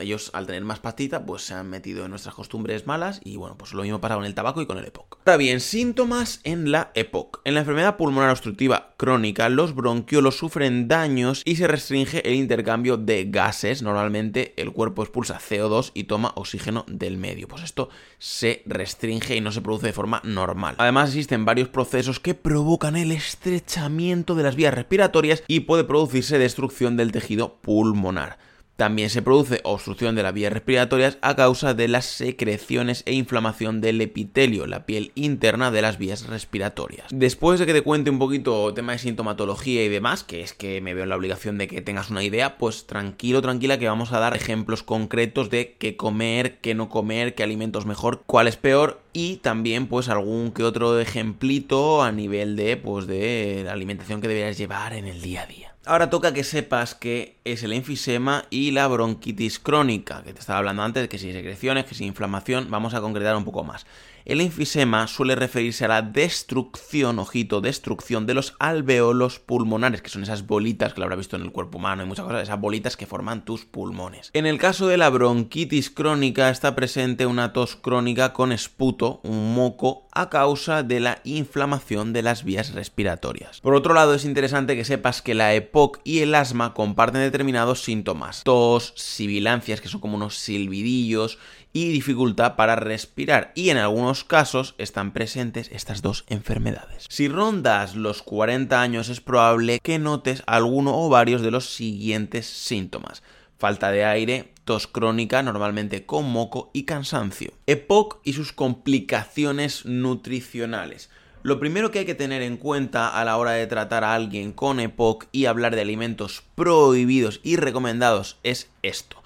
ellos 0.00 0.30
al 0.34 0.46
tener 0.46 0.64
más 0.64 0.80
pastita, 0.80 1.24
pues 1.24 1.42
se 1.42 1.54
han 1.54 1.70
metido 1.70 2.04
en 2.04 2.10
nuestras 2.10 2.34
costumbres 2.34 2.88
malas 2.88 3.20
y 3.24 3.36
bueno, 3.36 3.56
pues 3.56 3.72
lo 3.72 3.82
mismo 3.82 4.00
pasa 4.00 4.16
con 4.16 4.24
el 4.24 4.34
tabaco 4.34 4.60
y 4.60 4.66
con 4.66 4.78
el 4.78 4.84
EPOC. 4.84 5.18
Ahora 5.24 5.36
bien, 5.36 5.60
síntomas 5.60 6.40
en 6.42 6.72
la 6.72 6.90
EPOC. 6.94 7.40
En 7.44 7.54
la 7.54 7.60
enfermedad 7.60 7.96
pulmonar 7.96 8.30
obstructiva 8.30 8.94
crónica, 8.96 9.48
los 9.48 9.76
bronquiolos 9.76 10.36
sufren 10.36 10.88
daños 10.88 11.42
y 11.44 11.54
se 11.54 11.68
restringe 11.68 12.28
el 12.28 12.34
intercambio 12.34 12.96
de 12.96 13.26
gases. 13.26 13.80
Normalmente 13.82 14.54
el 14.56 14.72
cuerpo 14.72 15.02
expulsa 15.02 15.38
CO2 15.38 15.92
y 15.94 16.04
toma 16.04 16.32
oxígeno 16.34 16.84
del 16.88 17.16
medio. 17.16 17.46
Pues 17.46 17.62
esto 17.62 17.90
se 18.18 18.64
restringe 18.66 19.36
y 19.36 19.40
no 19.40 19.52
se 19.52 19.62
produce 19.62 19.86
de 19.86 19.92
forma 19.92 20.20
normal. 20.24 20.74
Además 20.78 21.10
existen 21.10 21.44
varios 21.44 21.68
procesos 21.68 22.18
que 22.18 22.34
provocan 22.34 22.96
el 22.96 23.12
estrechamiento 23.12 24.34
de 24.34 24.42
las 24.42 24.56
vías 24.56 24.74
respiratorias 24.74 25.44
y 25.46 25.60
puede 25.60 25.84
producirse 25.84 26.38
destrucción 26.38 26.96
del 26.96 27.12
tejido 27.12 27.54
pulmonar. 27.60 28.50
También 28.80 29.10
se 29.10 29.20
produce 29.20 29.60
obstrucción 29.62 30.14
de 30.14 30.22
las 30.22 30.32
vías 30.32 30.54
respiratorias 30.54 31.18
a 31.20 31.36
causa 31.36 31.74
de 31.74 31.86
las 31.86 32.06
secreciones 32.06 33.02
e 33.04 33.12
inflamación 33.12 33.82
del 33.82 34.00
epitelio, 34.00 34.66
la 34.66 34.86
piel 34.86 35.12
interna 35.14 35.70
de 35.70 35.82
las 35.82 35.98
vías 35.98 36.26
respiratorias. 36.28 37.06
Después 37.10 37.60
de 37.60 37.66
que 37.66 37.74
te 37.74 37.82
cuente 37.82 38.08
un 38.08 38.18
poquito 38.18 38.72
tema 38.72 38.92
de 38.92 38.98
sintomatología 38.98 39.84
y 39.84 39.90
demás, 39.90 40.24
que 40.24 40.40
es 40.40 40.54
que 40.54 40.80
me 40.80 40.94
veo 40.94 41.02
en 41.02 41.10
la 41.10 41.16
obligación 41.16 41.58
de 41.58 41.68
que 41.68 41.82
tengas 41.82 42.08
una 42.08 42.24
idea, 42.24 42.56
pues 42.56 42.86
tranquilo, 42.86 43.42
tranquila, 43.42 43.78
que 43.78 43.86
vamos 43.86 44.14
a 44.14 44.18
dar 44.18 44.34
ejemplos 44.34 44.82
concretos 44.82 45.50
de 45.50 45.76
qué 45.78 45.98
comer, 45.98 46.56
qué 46.60 46.74
no 46.74 46.88
comer, 46.88 47.34
qué 47.34 47.42
alimentos 47.42 47.84
mejor, 47.84 48.22
cuál 48.24 48.48
es 48.48 48.56
peor 48.56 49.02
y 49.12 49.36
también 49.36 49.88
pues 49.88 50.08
algún 50.08 50.52
que 50.52 50.62
otro 50.62 50.98
ejemplito 50.98 52.02
a 52.02 52.12
nivel 52.12 52.56
de 52.56 52.78
pues 52.78 53.06
de 53.06 53.60
la 53.62 53.72
alimentación 53.72 54.22
que 54.22 54.28
deberías 54.28 54.56
llevar 54.56 54.94
en 54.94 55.06
el 55.06 55.20
día 55.20 55.42
a 55.42 55.46
día. 55.46 55.74
Ahora 55.86 56.10
toca 56.10 56.34
que 56.34 56.44
sepas 56.44 56.94
que 56.94 57.36
es 57.52 57.62
el 57.62 57.72
enfisema 57.72 58.44
y 58.50 58.70
la 58.70 58.86
bronquitis 58.86 59.58
crónica, 59.58 60.22
que 60.22 60.32
te 60.32 60.40
estaba 60.40 60.58
hablando 60.58 60.82
antes, 60.82 61.08
que 61.08 61.18
si 61.18 61.32
secreciones, 61.32 61.84
que 61.84 61.94
si 61.94 62.04
inflamación, 62.04 62.70
vamos 62.70 62.94
a 62.94 63.00
concretar 63.00 63.36
un 63.36 63.44
poco 63.44 63.64
más. 63.64 63.86
El 64.24 64.40
enfisema 64.40 65.06
suele 65.06 65.34
referirse 65.34 65.86
a 65.86 65.88
la 65.88 66.02
destrucción, 66.02 67.18
ojito, 67.18 67.60
destrucción 67.60 68.26
de 68.26 68.34
los 68.34 68.54
alveolos 68.58 69.38
pulmonares, 69.38 70.02
que 70.02 70.10
son 70.10 70.22
esas 70.22 70.46
bolitas 70.46 70.92
que 70.92 71.00
lo 71.00 71.04
habrás 71.04 71.18
visto 71.18 71.36
en 71.36 71.42
el 71.42 71.52
cuerpo 71.52 71.78
humano 71.78 72.02
y 72.02 72.06
muchas 72.06 72.26
cosas, 72.26 72.42
esas 72.42 72.60
bolitas 72.60 72.96
que 72.96 73.06
forman 73.06 73.44
tus 73.44 73.64
pulmones. 73.64 74.30
En 74.34 74.46
el 74.46 74.58
caso 74.58 74.86
de 74.86 74.98
la 74.98 75.08
bronquitis 75.08 75.90
crónica 75.90 76.50
está 76.50 76.76
presente 76.76 77.26
una 77.26 77.52
tos 77.52 77.76
crónica 77.76 78.32
con 78.32 78.52
esputo, 78.52 79.20
un 79.24 79.54
moco, 79.54 80.06
a 80.12 80.28
causa 80.28 80.82
de 80.82 81.00
la 81.00 81.20
inflamación 81.24 82.12
de 82.12 82.22
las 82.22 82.44
vías 82.44 82.72
respiratorias. 82.74 83.60
Por 83.60 83.74
otro 83.74 83.94
lado, 83.94 84.14
es 84.14 84.24
interesante 84.24 84.76
que 84.76 84.84
sepas 84.84 85.22
que 85.22 85.34
la 85.34 85.54
EPOC 85.54 86.00
y 86.04 86.20
el 86.20 86.34
asma 86.34 86.74
comparten 86.74 87.22
determinados 87.40 87.82
síntomas, 87.82 88.42
tos, 88.44 88.92
sibilancias, 88.96 89.80
que 89.80 89.88
son 89.88 90.02
como 90.02 90.16
unos 90.16 90.36
silbidillos, 90.36 91.38
y 91.72 91.88
dificultad 91.88 92.54
para 92.54 92.76
respirar 92.76 93.52
y 93.54 93.70
en 93.70 93.78
algunos 93.78 94.24
casos 94.24 94.74
están 94.76 95.12
presentes 95.12 95.70
estas 95.72 96.02
dos 96.02 96.24
enfermedades. 96.28 97.06
Si 97.08 97.28
rondas 97.28 97.96
los 97.96 98.22
40 98.22 98.78
años 98.78 99.08
es 99.08 99.22
probable 99.22 99.80
que 99.82 99.98
notes 99.98 100.42
alguno 100.46 101.00
o 101.00 101.08
varios 101.08 101.40
de 101.40 101.50
los 101.50 101.72
siguientes 101.72 102.44
síntomas. 102.44 103.22
Falta 103.56 103.90
de 103.90 104.04
aire, 104.04 104.52
tos 104.66 104.86
crónica, 104.86 105.42
normalmente 105.42 106.04
con 106.04 106.30
moco 106.30 106.70
y 106.74 106.82
cansancio. 106.84 107.54
EPOC 107.66 108.20
y 108.22 108.34
sus 108.34 108.52
complicaciones 108.52 109.86
nutricionales. 109.86 111.08
Lo 111.42 111.58
primero 111.58 111.90
que 111.90 112.00
hay 112.00 112.04
que 112.04 112.14
tener 112.14 112.42
en 112.42 112.58
cuenta 112.58 113.08
a 113.08 113.24
la 113.24 113.38
hora 113.38 113.52
de 113.52 113.66
tratar 113.66 114.04
a 114.04 114.14
alguien 114.14 114.52
con 114.52 114.78
EPOC 114.78 115.26
y 115.32 115.46
hablar 115.46 115.74
de 115.74 115.80
alimentos 115.80 116.42
prohibidos 116.54 117.40
y 117.42 117.56
recomendados 117.56 118.36
es 118.42 118.68
esto. 118.82 119.16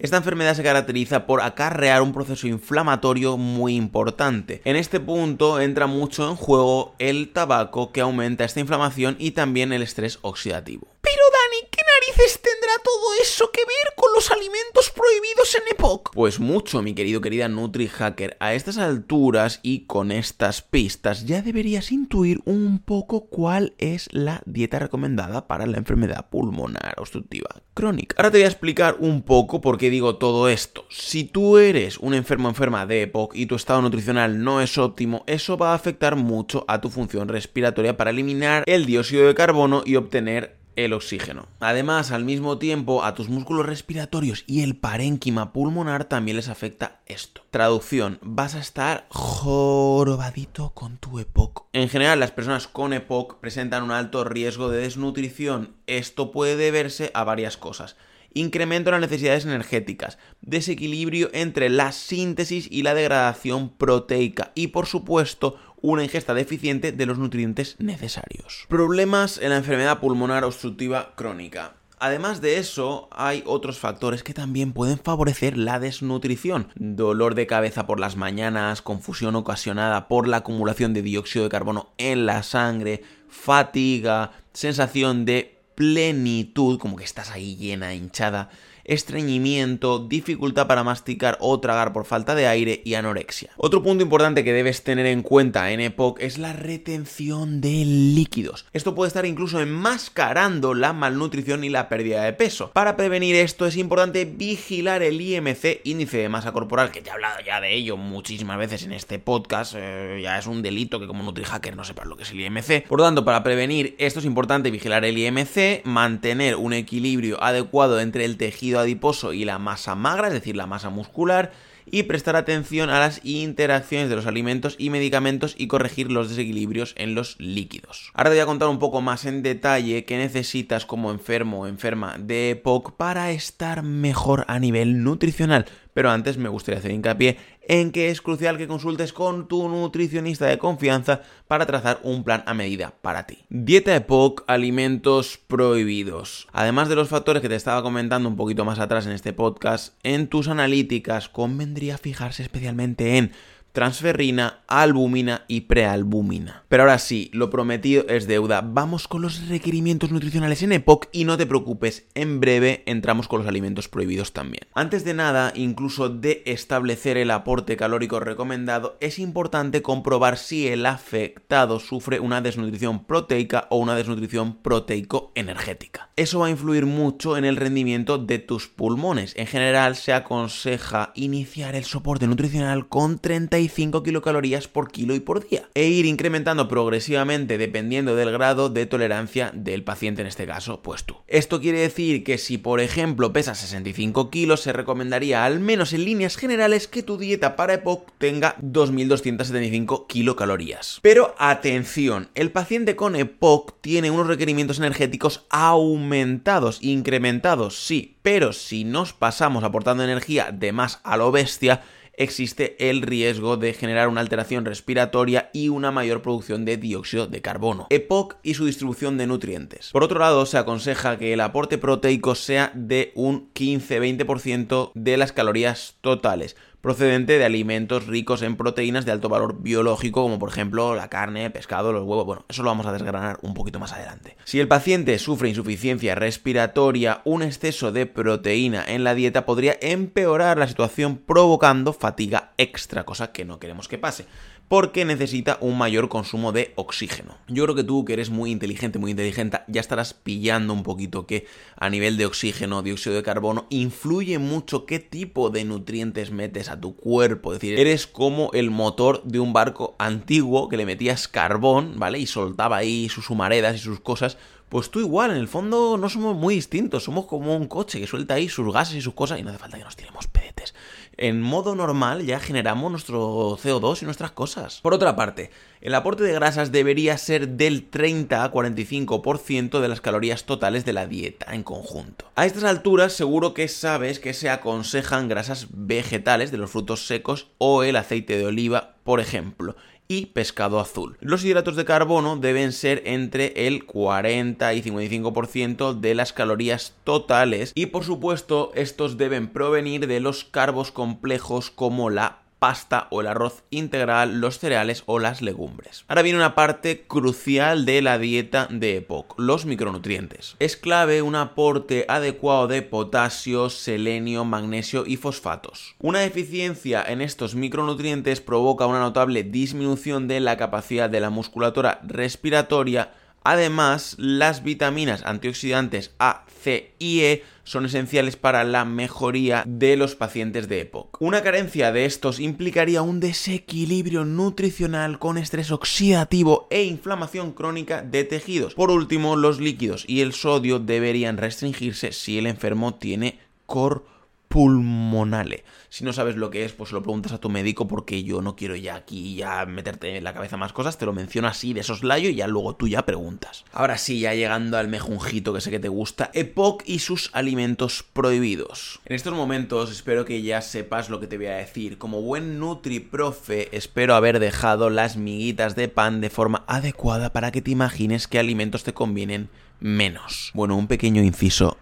Esta 0.00 0.16
enfermedad 0.16 0.56
se 0.56 0.64
caracteriza 0.64 1.26
por 1.26 1.42
acarrear 1.42 2.02
un 2.02 2.12
proceso 2.12 2.48
inflamatorio 2.48 3.36
muy 3.36 3.76
importante. 3.76 4.62
En 4.64 4.74
este 4.74 4.98
punto 4.98 5.60
entra 5.60 5.86
mucho 5.86 6.28
en 6.28 6.34
juego 6.34 6.96
el 6.98 7.32
tabaco 7.32 7.92
que 7.92 8.00
aumenta 8.00 8.44
esta 8.44 8.58
inflamación 8.58 9.14
y 9.20 9.32
también 9.32 9.72
el 9.72 9.82
estrés 9.82 10.18
oxidativo. 10.22 10.88
Pero 11.02 11.22
Dani, 11.30 11.68
¿qué 11.70 11.82
narices 12.00 12.40
tendrá 12.42 12.49
todo 12.82 13.14
eso 13.22 13.50
que 13.52 13.60
ver 13.60 13.94
con 13.96 14.12
los 14.14 14.30
alimentos 14.30 14.90
prohibidos 14.90 15.54
en 15.54 15.62
EPOC? 15.72 16.12
Pues 16.12 16.40
mucho, 16.40 16.82
mi 16.82 16.94
querido 16.94 17.20
querida 17.20 17.48
Nutri 17.48 17.88
Hacker. 17.88 18.36
A 18.40 18.54
estas 18.54 18.78
alturas 18.78 19.60
y 19.62 19.86
con 19.86 20.12
estas 20.12 20.62
pistas 20.62 21.26
ya 21.26 21.42
deberías 21.42 21.92
intuir 21.92 22.40
un 22.44 22.78
poco 22.78 23.26
cuál 23.26 23.74
es 23.78 24.08
la 24.12 24.42
dieta 24.46 24.78
recomendada 24.78 25.46
para 25.46 25.66
la 25.66 25.78
enfermedad 25.78 26.28
pulmonar 26.30 26.94
obstructiva 26.98 27.62
crónica. 27.74 28.16
Ahora 28.18 28.30
te 28.30 28.38
voy 28.38 28.44
a 28.44 28.48
explicar 28.48 28.96
un 29.00 29.22
poco 29.22 29.60
por 29.60 29.78
qué 29.78 29.90
digo 29.90 30.16
todo 30.16 30.48
esto. 30.48 30.84
Si 30.90 31.24
tú 31.24 31.58
eres 31.58 31.98
un 31.98 32.14
enfermo 32.14 32.48
enferma 32.48 32.86
de 32.86 33.02
EPOC 33.02 33.34
y 33.36 33.46
tu 33.46 33.54
estado 33.54 33.82
nutricional 33.82 34.42
no 34.42 34.60
es 34.60 34.78
óptimo, 34.78 35.24
eso 35.26 35.56
va 35.56 35.72
a 35.72 35.74
afectar 35.74 36.16
mucho 36.16 36.64
a 36.68 36.80
tu 36.80 36.90
función 36.90 37.28
respiratoria 37.28 37.96
para 37.96 38.10
eliminar 38.10 38.64
el 38.66 38.86
dióxido 38.86 39.26
de 39.26 39.34
carbono 39.34 39.82
y 39.84 39.96
obtener 39.96 40.59
el 40.84 40.92
oxígeno. 40.92 41.48
Además, 41.60 42.10
al 42.10 42.24
mismo 42.24 42.58
tiempo, 42.58 43.04
a 43.04 43.14
tus 43.14 43.28
músculos 43.28 43.66
respiratorios 43.66 44.44
y 44.46 44.62
el 44.62 44.76
parénquima 44.76 45.52
pulmonar 45.52 46.04
también 46.04 46.36
les 46.36 46.48
afecta 46.48 47.00
esto. 47.06 47.42
Traducción, 47.50 48.18
vas 48.22 48.54
a 48.54 48.60
estar 48.60 49.06
jorobadito 49.10 50.70
con 50.74 50.98
tu 50.98 51.18
EPOC. 51.18 51.66
En 51.72 51.88
general, 51.88 52.20
las 52.20 52.30
personas 52.30 52.66
con 52.66 52.92
EPOC 52.92 53.40
presentan 53.40 53.82
un 53.82 53.90
alto 53.90 54.24
riesgo 54.24 54.68
de 54.68 54.82
desnutrición. 54.82 55.74
Esto 55.86 56.32
puede 56.32 56.56
deberse 56.56 57.10
a 57.14 57.24
varias 57.24 57.56
cosas 57.56 57.96
incremento 58.34 58.90
en 58.90 58.92
las 58.92 59.10
necesidades 59.10 59.44
energéticas, 59.44 60.18
desequilibrio 60.40 61.30
entre 61.32 61.68
la 61.68 61.92
síntesis 61.92 62.68
y 62.70 62.82
la 62.82 62.94
degradación 62.94 63.70
proteica 63.70 64.52
y 64.54 64.68
por 64.68 64.86
supuesto 64.86 65.58
una 65.82 66.04
ingesta 66.04 66.34
deficiente 66.34 66.92
de 66.92 67.06
los 67.06 67.18
nutrientes 67.18 67.76
necesarios. 67.78 68.66
Problemas 68.68 69.38
en 69.38 69.50
la 69.50 69.56
enfermedad 69.56 70.00
pulmonar 70.00 70.44
obstructiva 70.44 71.14
crónica. 71.16 71.74
Además 72.02 72.40
de 72.40 72.56
eso, 72.56 73.10
hay 73.12 73.42
otros 73.44 73.78
factores 73.78 74.22
que 74.22 74.32
también 74.32 74.72
pueden 74.72 74.98
favorecer 74.98 75.58
la 75.58 75.78
desnutrición. 75.78 76.68
Dolor 76.74 77.34
de 77.34 77.46
cabeza 77.46 77.86
por 77.86 78.00
las 78.00 78.16
mañanas, 78.16 78.80
confusión 78.80 79.36
ocasionada 79.36 80.08
por 80.08 80.26
la 80.26 80.38
acumulación 80.38 80.94
de 80.94 81.02
dióxido 81.02 81.44
de 81.44 81.50
carbono 81.50 81.90
en 81.98 82.24
la 82.24 82.42
sangre, 82.42 83.02
fatiga, 83.28 84.32
sensación 84.54 85.26
de 85.26 85.58
plenitud, 85.74 86.78
como 86.78 86.96
que 86.96 87.04
estás 87.04 87.30
ahí 87.30 87.56
llena, 87.56 87.94
hinchada, 87.94 88.48
estreñimiento, 88.90 90.00
dificultad 90.00 90.66
para 90.66 90.82
masticar 90.82 91.38
o 91.40 91.60
tragar 91.60 91.92
por 91.92 92.04
falta 92.04 92.34
de 92.34 92.48
aire 92.48 92.82
y 92.84 92.94
anorexia. 92.94 93.52
Otro 93.56 93.82
punto 93.82 94.02
importante 94.02 94.42
que 94.42 94.52
debes 94.52 94.82
tener 94.82 95.06
en 95.06 95.22
cuenta 95.22 95.70
en 95.70 95.80
EPOC 95.80 96.20
es 96.20 96.38
la 96.38 96.52
retención 96.52 97.60
de 97.60 97.84
líquidos. 97.84 98.66
Esto 98.72 98.94
puede 98.94 99.08
estar 99.08 99.24
incluso 99.26 99.60
enmascarando 99.60 100.74
la 100.74 100.92
malnutrición 100.92 101.62
y 101.62 101.68
la 101.68 101.88
pérdida 101.88 102.24
de 102.24 102.32
peso. 102.32 102.72
Para 102.72 102.96
prevenir 102.96 103.36
esto 103.36 103.64
es 103.66 103.76
importante 103.76 104.24
vigilar 104.24 105.04
el 105.04 105.20
IMC, 105.20 105.82
índice 105.84 106.18
de 106.18 106.28
masa 106.28 106.50
corporal, 106.50 106.90
que 106.90 107.00
te 107.00 107.10
he 107.10 107.12
hablado 107.12 107.38
ya 107.46 107.60
de 107.60 107.72
ello 107.72 107.96
muchísimas 107.96 108.58
veces 108.58 108.82
en 108.82 108.92
este 108.92 109.20
podcast, 109.20 109.74
eh, 109.76 110.18
ya 110.22 110.36
es 110.36 110.48
un 110.48 110.62
delito 110.62 110.98
que 110.98 111.06
como 111.06 111.22
NutriHacker 111.22 111.76
no 111.76 111.84
sepas 111.84 112.06
lo 112.06 112.16
que 112.16 112.24
es 112.24 112.30
el 112.32 112.40
IMC. 112.40 112.88
Por 112.88 112.98
lo 112.98 113.04
tanto, 113.04 113.24
para 113.24 113.44
prevenir 113.44 113.94
esto 113.98 114.18
es 114.18 114.24
importante 114.24 114.72
vigilar 114.72 115.04
el 115.04 115.16
IMC, 115.16 115.84
mantener 115.84 116.56
un 116.56 116.72
equilibrio 116.72 117.40
adecuado 117.40 118.00
entre 118.00 118.24
el 118.24 118.36
tejido 118.36 118.79
adiposo 118.80 119.32
y 119.32 119.44
la 119.44 119.58
masa 119.58 119.94
magra, 119.94 120.28
es 120.28 120.34
decir, 120.34 120.56
la 120.56 120.66
masa 120.66 120.90
muscular, 120.90 121.52
y 121.90 122.04
prestar 122.04 122.36
atención 122.36 122.90
a 122.90 123.00
las 123.00 123.20
interacciones 123.24 124.08
de 124.08 124.16
los 124.16 124.26
alimentos 124.26 124.76
y 124.78 124.90
medicamentos 124.90 125.54
y 125.58 125.66
corregir 125.66 126.10
los 126.10 126.28
desequilibrios 126.28 126.94
en 126.96 127.14
los 127.14 127.36
líquidos. 127.38 128.12
Ahora 128.14 128.30
te 128.30 128.36
voy 128.36 128.42
a 128.42 128.46
contar 128.46 128.68
un 128.68 128.78
poco 128.78 129.00
más 129.00 129.24
en 129.24 129.42
detalle 129.42 130.04
qué 130.04 130.16
necesitas 130.16 130.86
como 130.86 131.10
enfermo 131.10 131.62
o 131.62 131.66
enferma 131.66 132.16
de 132.18 132.50
EPOC 132.50 132.96
para 132.96 133.32
estar 133.32 133.82
mejor 133.82 134.44
a 134.48 134.58
nivel 134.58 135.02
nutricional. 135.02 135.66
Pero 135.92 136.10
antes 136.10 136.38
me 136.38 136.48
gustaría 136.48 136.78
hacer 136.78 136.92
hincapié 136.92 137.36
en 137.70 137.92
que 137.92 138.10
es 138.10 138.20
crucial 138.20 138.58
que 138.58 138.66
consultes 138.66 139.12
con 139.12 139.46
tu 139.46 139.68
nutricionista 139.68 140.44
de 140.46 140.58
confianza 140.58 141.22
para 141.46 141.66
trazar 141.66 142.00
un 142.02 142.24
plan 142.24 142.42
a 142.46 142.52
medida 142.52 142.92
para 143.00 143.26
ti. 143.26 143.44
Dieta 143.48 143.94
EPOC, 143.94 144.42
alimentos 144.48 145.38
prohibidos. 145.46 146.48
Además 146.50 146.88
de 146.88 146.96
los 146.96 147.08
factores 147.08 147.40
que 147.40 147.48
te 147.48 147.54
estaba 147.54 147.84
comentando 147.84 148.28
un 148.28 148.34
poquito 148.34 148.64
más 148.64 148.80
atrás 148.80 149.06
en 149.06 149.12
este 149.12 149.32
podcast, 149.32 149.94
en 150.02 150.26
tus 150.26 150.48
analíticas 150.48 151.28
convendría 151.28 151.96
fijarse 151.96 152.42
especialmente 152.42 153.18
en 153.18 153.30
transferrina, 153.72 154.60
albúmina 154.66 155.44
y 155.48 155.62
prealbúmina. 155.62 156.64
Pero 156.68 156.82
ahora 156.84 156.98
sí, 156.98 157.30
lo 157.32 157.50
prometido 157.50 158.04
es 158.08 158.26
deuda. 158.26 158.62
Vamos 158.62 159.08
con 159.08 159.22
los 159.22 159.48
requerimientos 159.48 160.10
nutricionales 160.10 160.62
en 160.62 160.72
EPOC 160.72 161.08
y 161.12 161.24
no 161.24 161.36
te 161.36 161.46
preocupes, 161.46 162.06
en 162.14 162.40
breve 162.40 162.82
entramos 162.86 163.28
con 163.28 163.40
los 163.40 163.48
alimentos 163.48 163.88
prohibidos 163.88 164.32
también. 164.32 164.64
Antes 164.74 165.04
de 165.04 165.14
nada, 165.14 165.52
incluso 165.54 166.08
de 166.08 166.42
establecer 166.46 167.16
el 167.16 167.30
aporte 167.30 167.76
calórico 167.76 168.20
recomendado, 168.20 168.96
es 169.00 169.18
importante 169.18 169.82
comprobar 169.82 170.38
si 170.38 170.68
el 170.68 170.86
afectado 170.86 171.80
sufre 171.80 172.20
una 172.20 172.40
desnutrición 172.40 173.04
proteica 173.04 173.66
o 173.70 173.78
una 173.78 173.94
desnutrición 173.94 174.56
proteico-energética. 174.56 176.10
Eso 176.16 176.40
va 176.40 176.46
a 176.46 176.50
influir 176.50 176.86
mucho 176.86 177.36
en 177.36 177.44
el 177.44 177.56
rendimiento 177.56 178.18
de 178.18 178.38
tus 178.38 178.68
pulmones. 178.68 179.34
En 179.36 179.46
general, 179.46 179.96
se 179.96 180.12
aconseja 180.12 181.12
iniciar 181.14 181.74
el 181.74 181.84
soporte 181.84 182.26
nutricional 182.26 182.88
con 182.88 183.18
30 183.18 183.59
5 183.68 184.02
kilocalorías 184.02 184.68
por 184.68 184.90
kilo 184.90 185.14
y 185.14 185.20
por 185.20 185.46
día, 185.46 185.68
e 185.74 185.88
ir 185.88 186.06
incrementando 186.06 186.68
progresivamente 186.68 187.58
dependiendo 187.58 188.16
del 188.16 188.32
grado 188.32 188.68
de 188.68 188.86
tolerancia 188.86 189.50
del 189.54 189.84
paciente 189.84 190.22
en 190.22 190.28
este 190.28 190.46
caso, 190.46 190.82
pues 190.82 191.04
tú. 191.04 191.16
Esto 191.26 191.60
quiere 191.60 191.80
decir 191.80 192.24
que 192.24 192.38
si 192.38 192.58
por 192.58 192.80
ejemplo 192.80 193.32
pesas 193.32 193.58
65 193.58 194.30
kilos, 194.30 194.60
se 194.60 194.72
recomendaría 194.72 195.44
al 195.44 195.60
menos 195.60 195.92
en 195.92 196.04
líneas 196.04 196.36
generales 196.36 196.88
que 196.88 197.02
tu 197.02 197.18
dieta 197.18 197.56
para 197.56 197.74
EPOC 197.74 198.10
tenga 198.18 198.56
2.275 198.58 200.06
kilocalorías. 200.06 200.98
Pero 201.02 201.34
atención, 201.38 202.28
el 202.34 202.50
paciente 202.50 202.96
con 202.96 203.16
EPOC 203.16 203.80
tiene 203.80 204.10
unos 204.10 204.26
requerimientos 204.26 204.78
energéticos 204.78 205.46
aumentados, 205.50 206.82
incrementados, 206.82 207.86
sí, 207.86 208.16
pero 208.22 208.52
si 208.52 208.84
nos 208.84 209.12
pasamos 209.12 209.64
aportando 209.64 210.04
energía 210.04 210.50
de 210.52 210.72
más 210.72 211.00
a 211.04 211.16
lo 211.16 211.32
bestia, 211.32 211.82
existe 212.14 212.90
el 212.90 213.02
riesgo 213.02 213.56
de 213.56 213.72
generar 213.72 214.08
una 214.08 214.20
alteración 214.20 214.64
respiratoria 214.64 215.50
y 215.52 215.68
una 215.68 215.90
mayor 215.90 216.22
producción 216.22 216.64
de 216.64 216.76
dióxido 216.76 217.26
de 217.26 217.42
carbono. 217.42 217.86
EPOC 217.90 218.36
y 218.42 218.54
su 218.54 218.66
distribución 218.66 219.18
de 219.18 219.26
nutrientes. 219.26 219.90
Por 219.92 220.04
otro 220.04 220.20
lado, 220.20 220.46
se 220.46 220.58
aconseja 220.58 221.18
que 221.18 221.32
el 221.32 221.40
aporte 221.40 221.78
proteico 221.78 222.34
sea 222.34 222.72
de 222.74 223.12
un 223.14 223.52
15-20% 223.54 224.92
de 224.94 225.16
las 225.16 225.32
calorías 225.32 225.96
totales 226.00 226.56
procedente 226.80 227.38
de 227.38 227.44
alimentos 227.44 228.06
ricos 228.06 228.42
en 228.42 228.56
proteínas 228.56 229.04
de 229.04 229.12
alto 229.12 229.28
valor 229.28 229.62
biológico, 229.62 230.22
como 230.22 230.38
por 230.38 230.48
ejemplo 230.48 230.94
la 230.94 231.08
carne, 231.08 231.50
pescado, 231.50 231.92
los 231.92 232.04
huevos. 232.04 232.26
Bueno, 232.26 232.44
eso 232.48 232.62
lo 232.62 232.70
vamos 232.70 232.86
a 232.86 232.92
desgranar 232.92 233.38
un 233.42 233.54
poquito 233.54 233.78
más 233.78 233.92
adelante. 233.92 234.36
Si 234.44 234.60
el 234.60 234.68
paciente 234.68 235.18
sufre 235.18 235.48
insuficiencia 235.48 236.14
respiratoria, 236.14 237.20
un 237.24 237.42
exceso 237.42 237.92
de 237.92 238.06
proteína 238.06 238.84
en 238.86 239.04
la 239.04 239.14
dieta 239.14 239.44
podría 239.44 239.76
empeorar 239.80 240.58
la 240.58 240.68
situación 240.68 241.18
provocando 241.18 241.92
fatiga 241.92 242.52
extra, 242.56 243.04
cosa 243.04 243.32
que 243.32 243.44
no 243.44 243.58
queremos 243.58 243.88
que 243.88 243.98
pase 243.98 244.26
porque 244.70 245.04
necesita 245.04 245.58
un 245.60 245.76
mayor 245.76 246.08
consumo 246.08 246.52
de 246.52 246.72
oxígeno. 246.76 247.36
Yo 247.48 247.64
creo 247.64 247.74
que 247.74 247.82
tú, 247.82 248.04
que 248.04 248.12
eres 248.12 248.30
muy 248.30 248.52
inteligente, 248.52 249.00
muy 249.00 249.10
inteligente, 249.10 249.58
ya 249.66 249.80
estarás 249.80 250.14
pillando 250.14 250.72
un 250.72 250.84
poquito 250.84 251.26
que 251.26 251.48
a 251.74 251.90
nivel 251.90 252.16
de 252.16 252.26
oxígeno, 252.26 252.80
dióxido 252.80 253.16
de 253.16 253.24
carbono, 253.24 253.66
influye 253.70 254.38
mucho 254.38 254.86
qué 254.86 255.00
tipo 255.00 255.50
de 255.50 255.64
nutrientes 255.64 256.30
metes 256.30 256.68
a 256.68 256.80
tu 256.80 256.94
cuerpo. 256.94 257.52
Es 257.52 257.58
decir, 257.58 257.80
eres 257.80 258.06
como 258.06 258.52
el 258.52 258.70
motor 258.70 259.24
de 259.24 259.40
un 259.40 259.52
barco 259.52 259.96
antiguo 259.98 260.68
que 260.68 260.76
le 260.76 260.86
metías 260.86 261.26
carbón, 261.26 261.98
¿vale? 261.98 262.20
Y 262.20 262.26
soltaba 262.26 262.76
ahí 262.76 263.08
sus 263.08 263.28
humaredas 263.28 263.74
y 263.74 263.80
sus 263.80 263.98
cosas. 263.98 264.38
Pues 264.68 264.92
tú 264.92 265.00
igual, 265.00 265.32
en 265.32 265.38
el 265.38 265.48
fondo 265.48 265.98
no 265.98 266.08
somos 266.08 266.36
muy 266.36 266.54
distintos, 266.54 267.02
somos 267.02 267.26
como 267.26 267.56
un 267.56 267.66
coche 267.66 267.98
que 267.98 268.06
suelta 268.06 268.34
ahí 268.34 268.48
sus 268.48 268.72
gases 268.72 268.94
y 268.94 269.00
sus 269.00 269.14
cosas 269.14 269.40
y 269.40 269.42
no 269.42 269.50
hace 269.50 269.58
falta 269.58 269.78
que 269.78 269.82
nos 269.82 269.96
tiremos 269.96 270.28
pedetes 270.28 270.74
en 271.20 271.42
modo 271.42 271.74
normal 271.74 272.24
ya 272.24 272.40
generamos 272.40 272.90
nuestro 272.90 273.58
CO2 273.58 274.02
y 274.02 274.04
nuestras 274.06 274.30
cosas. 274.30 274.80
Por 274.80 274.94
otra 274.94 275.16
parte, 275.16 275.50
el 275.82 275.94
aporte 275.94 276.24
de 276.24 276.32
grasas 276.32 276.72
debería 276.72 277.16
ser 277.18 277.46
del 277.46 277.88
30 277.88 278.42
a 278.42 278.50
45% 278.50 279.80
de 279.80 279.88
las 279.88 280.00
calorías 280.00 280.44
totales 280.44 280.86
de 280.86 280.94
la 280.94 281.06
dieta 281.06 281.54
en 281.54 281.62
conjunto. 281.62 282.24
A 282.36 282.46
estas 282.46 282.64
alturas 282.64 283.12
seguro 283.12 283.52
que 283.52 283.68
sabes 283.68 284.18
que 284.18 284.32
se 284.32 284.48
aconsejan 284.48 285.28
grasas 285.28 285.66
vegetales 285.70 286.50
de 286.50 286.56
los 286.56 286.70
frutos 286.70 287.06
secos 287.06 287.48
o 287.58 287.82
el 287.82 287.96
aceite 287.96 288.38
de 288.38 288.46
oliva, 288.46 288.94
por 289.04 289.20
ejemplo, 289.20 289.76
y 290.10 290.26
pescado 290.26 290.80
azul. 290.80 291.16
Los 291.20 291.44
hidratos 291.44 291.76
de 291.76 291.84
carbono 291.84 292.36
deben 292.36 292.72
ser 292.72 293.00
entre 293.06 293.68
el 293.68 293.86
40 293.86 294.74
y 294.74 294.82
55% 294.82 296.00
de 296.00 296.16
las 296.16 296.32
calorías 296.32 296.96
totales 297.04 297.70
y 297.76 297.86
por 297.86 298.02
supuesto 298.02 298.72
estos 298.74 299.18
deben 299.18 299.46
provenir 299.46 300.08
de 300.08 300.18
los 300.18 300.42
carbos 300.42 300.90
complejos 300.90 301.70
como 301.70 302.10
la 302.10 302.39
pasta 302.60 303.08
o 303.10 303.22
el 303.22 303.26
arroz 303.26 303.64
integral, 303.70 304.40
los 304.40 304.60
cereales 304.60 305.02
o 305.06 305.18
las 305.18 305.42
legumbres. 305.42 306.04
Ahora 306.06 306.22
viene 306.22 306.38
una 306.38 306.54
parte 306.54 307.04
crucial 307.08 307.84
de 307.86 308.02
la 308.02 308.18
dieta 308.18 308.68
de 308.70 308.98
EPOC, 308.98 309.40
los 309.40 309.66
micronutrientes. 309.66 310.54
Es 310.60 310.76
clave 310.76 311.22
un 311.22 311.34
aporte 311.34 312.04
adecuado 312.08 312.68
de 312.68 312.82
potasio, 312.82 313.70
selenio, 313.70 314.44
magnesio 314.44 315.04
y 315.06 315.16
fosfatos. 315.16 315.96
Una 315.98 316.20
deficiencia 316.20 317.02
en 317.02 317.22
estos 317.22 317.56
micronutrientes 317.56 318.40
provoca 318.40 318.86
una 318.86 319.00
notable 319.00 319.42
disminución 319.42 320.28
de 320.28 320.40
la 320.40 320.56
capacidad 320.56 321.10
de 321.10 321.20
la 321.20 321.30
musculatura 321.30 322.00
respiratoria 322.06 323.10
Además, 323.42 324.16
las 324.18 324.62
vitaminas 324.62 325.22
antioxidantes 325.24 326.14
A, 326.18 326.44
C 326.62 326.92
y 326.98 327.20
E 327.20 327.44
son 327.64 327.86
esenciales 327.86 328.36
para 328.36 328.64
la 328.64 328.84
mejoría 328.84 329.64
de 329.66 329.96
los 329.96 330.14
pacientes 330.14 330.68
de 330.68 330.80
EPOC. 330.80 331.20
Una 331.20 331.42
carencia 331.42 331.92
de 331.92 332.04
estos 332.04 332.38
implicaría 332.38 333.00
un 333.00 333.20
desequilibrio 333.20 334.24
nutricional 334.24 335.18
con 335.18 335.38
estrés 335.38 335.70
oxidativo 335.70 336.66
e 336.70 336.82
inflamación 336.84 337.52
crónica 337.52 338.02
de 338.02 338.24
tejidos. 338.24 338.74
Por 338.74 338.90
último, 338.90 339.36
los 339.36 339.60
líquidos 339.60 340.04
y 340.06 340.20
el 340.20 340.32
sodio 340.32 340.78
deberían 340.78 341.36
restringirse 341.36 342.12
si 342.12 342.38
el 342.38 342.46
enfermo 342.46 342.94
tiene 342.94 343.38
cor 343.66 344.04
pulmonale. 344.50 345.62
Si 345.90 346.04
no 346.04 346.12
sabes 346.12 346.34
lo 346.34 346.50
que 346.50 346.64
es, 346.64 346.72
pues 346.72 346.90
lo 346.90 347.04
preguntas 347.04 347.30
a 347.30 347.38
tu 347.38 347.48
médico 347.48 347.86
porque 347.86 348.24
yo 348.24 348.42
no 348.42 348.56
quiero 348.56 348.74
ya 348.74 348.96
aquí 348.96 349.36
ya 349.36 349.64
meterte 349.64 350.16
en 350.16 350.24
la 350.24 350.34
cabeza 350.34 350.56
más 350.56 350.72
cosas, 350.72 350.98
te 350.98 351.06
lo 351.06 351.12
menciono 351.12 351.46
así 351.46 351.72
de 351.72 351.84
soslayo 351.84 352.28
y 352.28 352.34
ya 352.34 352.48
luego 352.48 352.74
tú 352.74 352.88
ya 352.88 353.06
preguntas. 353.06 353.64
Ahora 353.72 353.96
sí, 353.96 354.18
ya 354.18 354.34
llegando 354.34 354.76
al 354.76 354.88
mejunjito 354.88 355.54
que 355.54 355.60
sé 355.60 355.70
que 355.70 355.78
te 355.78 355.88
gusta, 355.88 356.32
EPOC 356.34 356.82
y 356.84 356.98
sus 356.98 357.30
alimentos 357.32 358.04
prohibidos. 358.12 358.98
En 359.04 359.14
estos 359.14 359.34
momentos 359.34 359.92
espero 359.92 360.24
que 360.24 360.42
ya 360.42 360.62
sepas 360.62 361.10
lo 361.10 361.20
que 361.20 361.28
te 361.28 361.36
voy 361.36 361.46
a 361.46 361.54
decir. 361.56 361.96
Como 361.96 362.20
buen 362.20 362.58
Nutri-Profe, 362.58 363.76
espero 363.76 364.16
haber 364.16 364.40
dejado 364.40 364.90
las 364.90 365.16
miguitas 365.16 365.76
de 365.76 365.86
pan 365.86 366.20
de 366.20 366.28
forma 366.28 366.64
adecuada 366.66 367.32
para 367.32 367.52
que 367.52 367.62
te 367.62 367.70
imagines 367.70 368.26
qué 368.26 368.40
alimentos 368.40 368.82
te 368.82 368.94
convienen 368.94 369.48
menos. 369.78 370.50
Bueno, 370.54 370.76
un 370.76 370.88
pequeño 370.88 371.22
inciso 371.22 371.76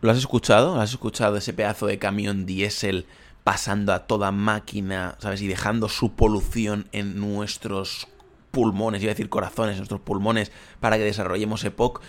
¿Lo 0.00 0.10
has 0.12 0.18
escuchado? 0.18 0.76
¿Lo 0.76 0.80
has 0.80 0.90
escuchado 0.90 1.36
ese 1.36 1.52
pedazo 1.52 1.86
de 1.86 1.98
camión 1.98 2.46
diésel 2.46 3.06
pasando 3.42 3.92
a 3.92 4.06
toda 4.06 4.30
máquina, 4.30 5.16
¿sabes? 5.18 5.42
Y 5.42 5.48
dejando 5.48 5.88
su 5.88 6.12
polución 6.12 6.86
en 6.92 7.18
nuestros 7.18 8.06
pulmones, 8.50 9.02
iba 9.02 9.10
a 9.10 9.14
decir 9.14 9.28
corazones, 9.28 9.72
en 9.72 9.78
nuestros 9.78 10.00
pulmones, 10.00 10.52
para 10.80 10.98
que 10.98 11.04
desarrollemos 11.04 11.64
EPOC. 11.64 12.00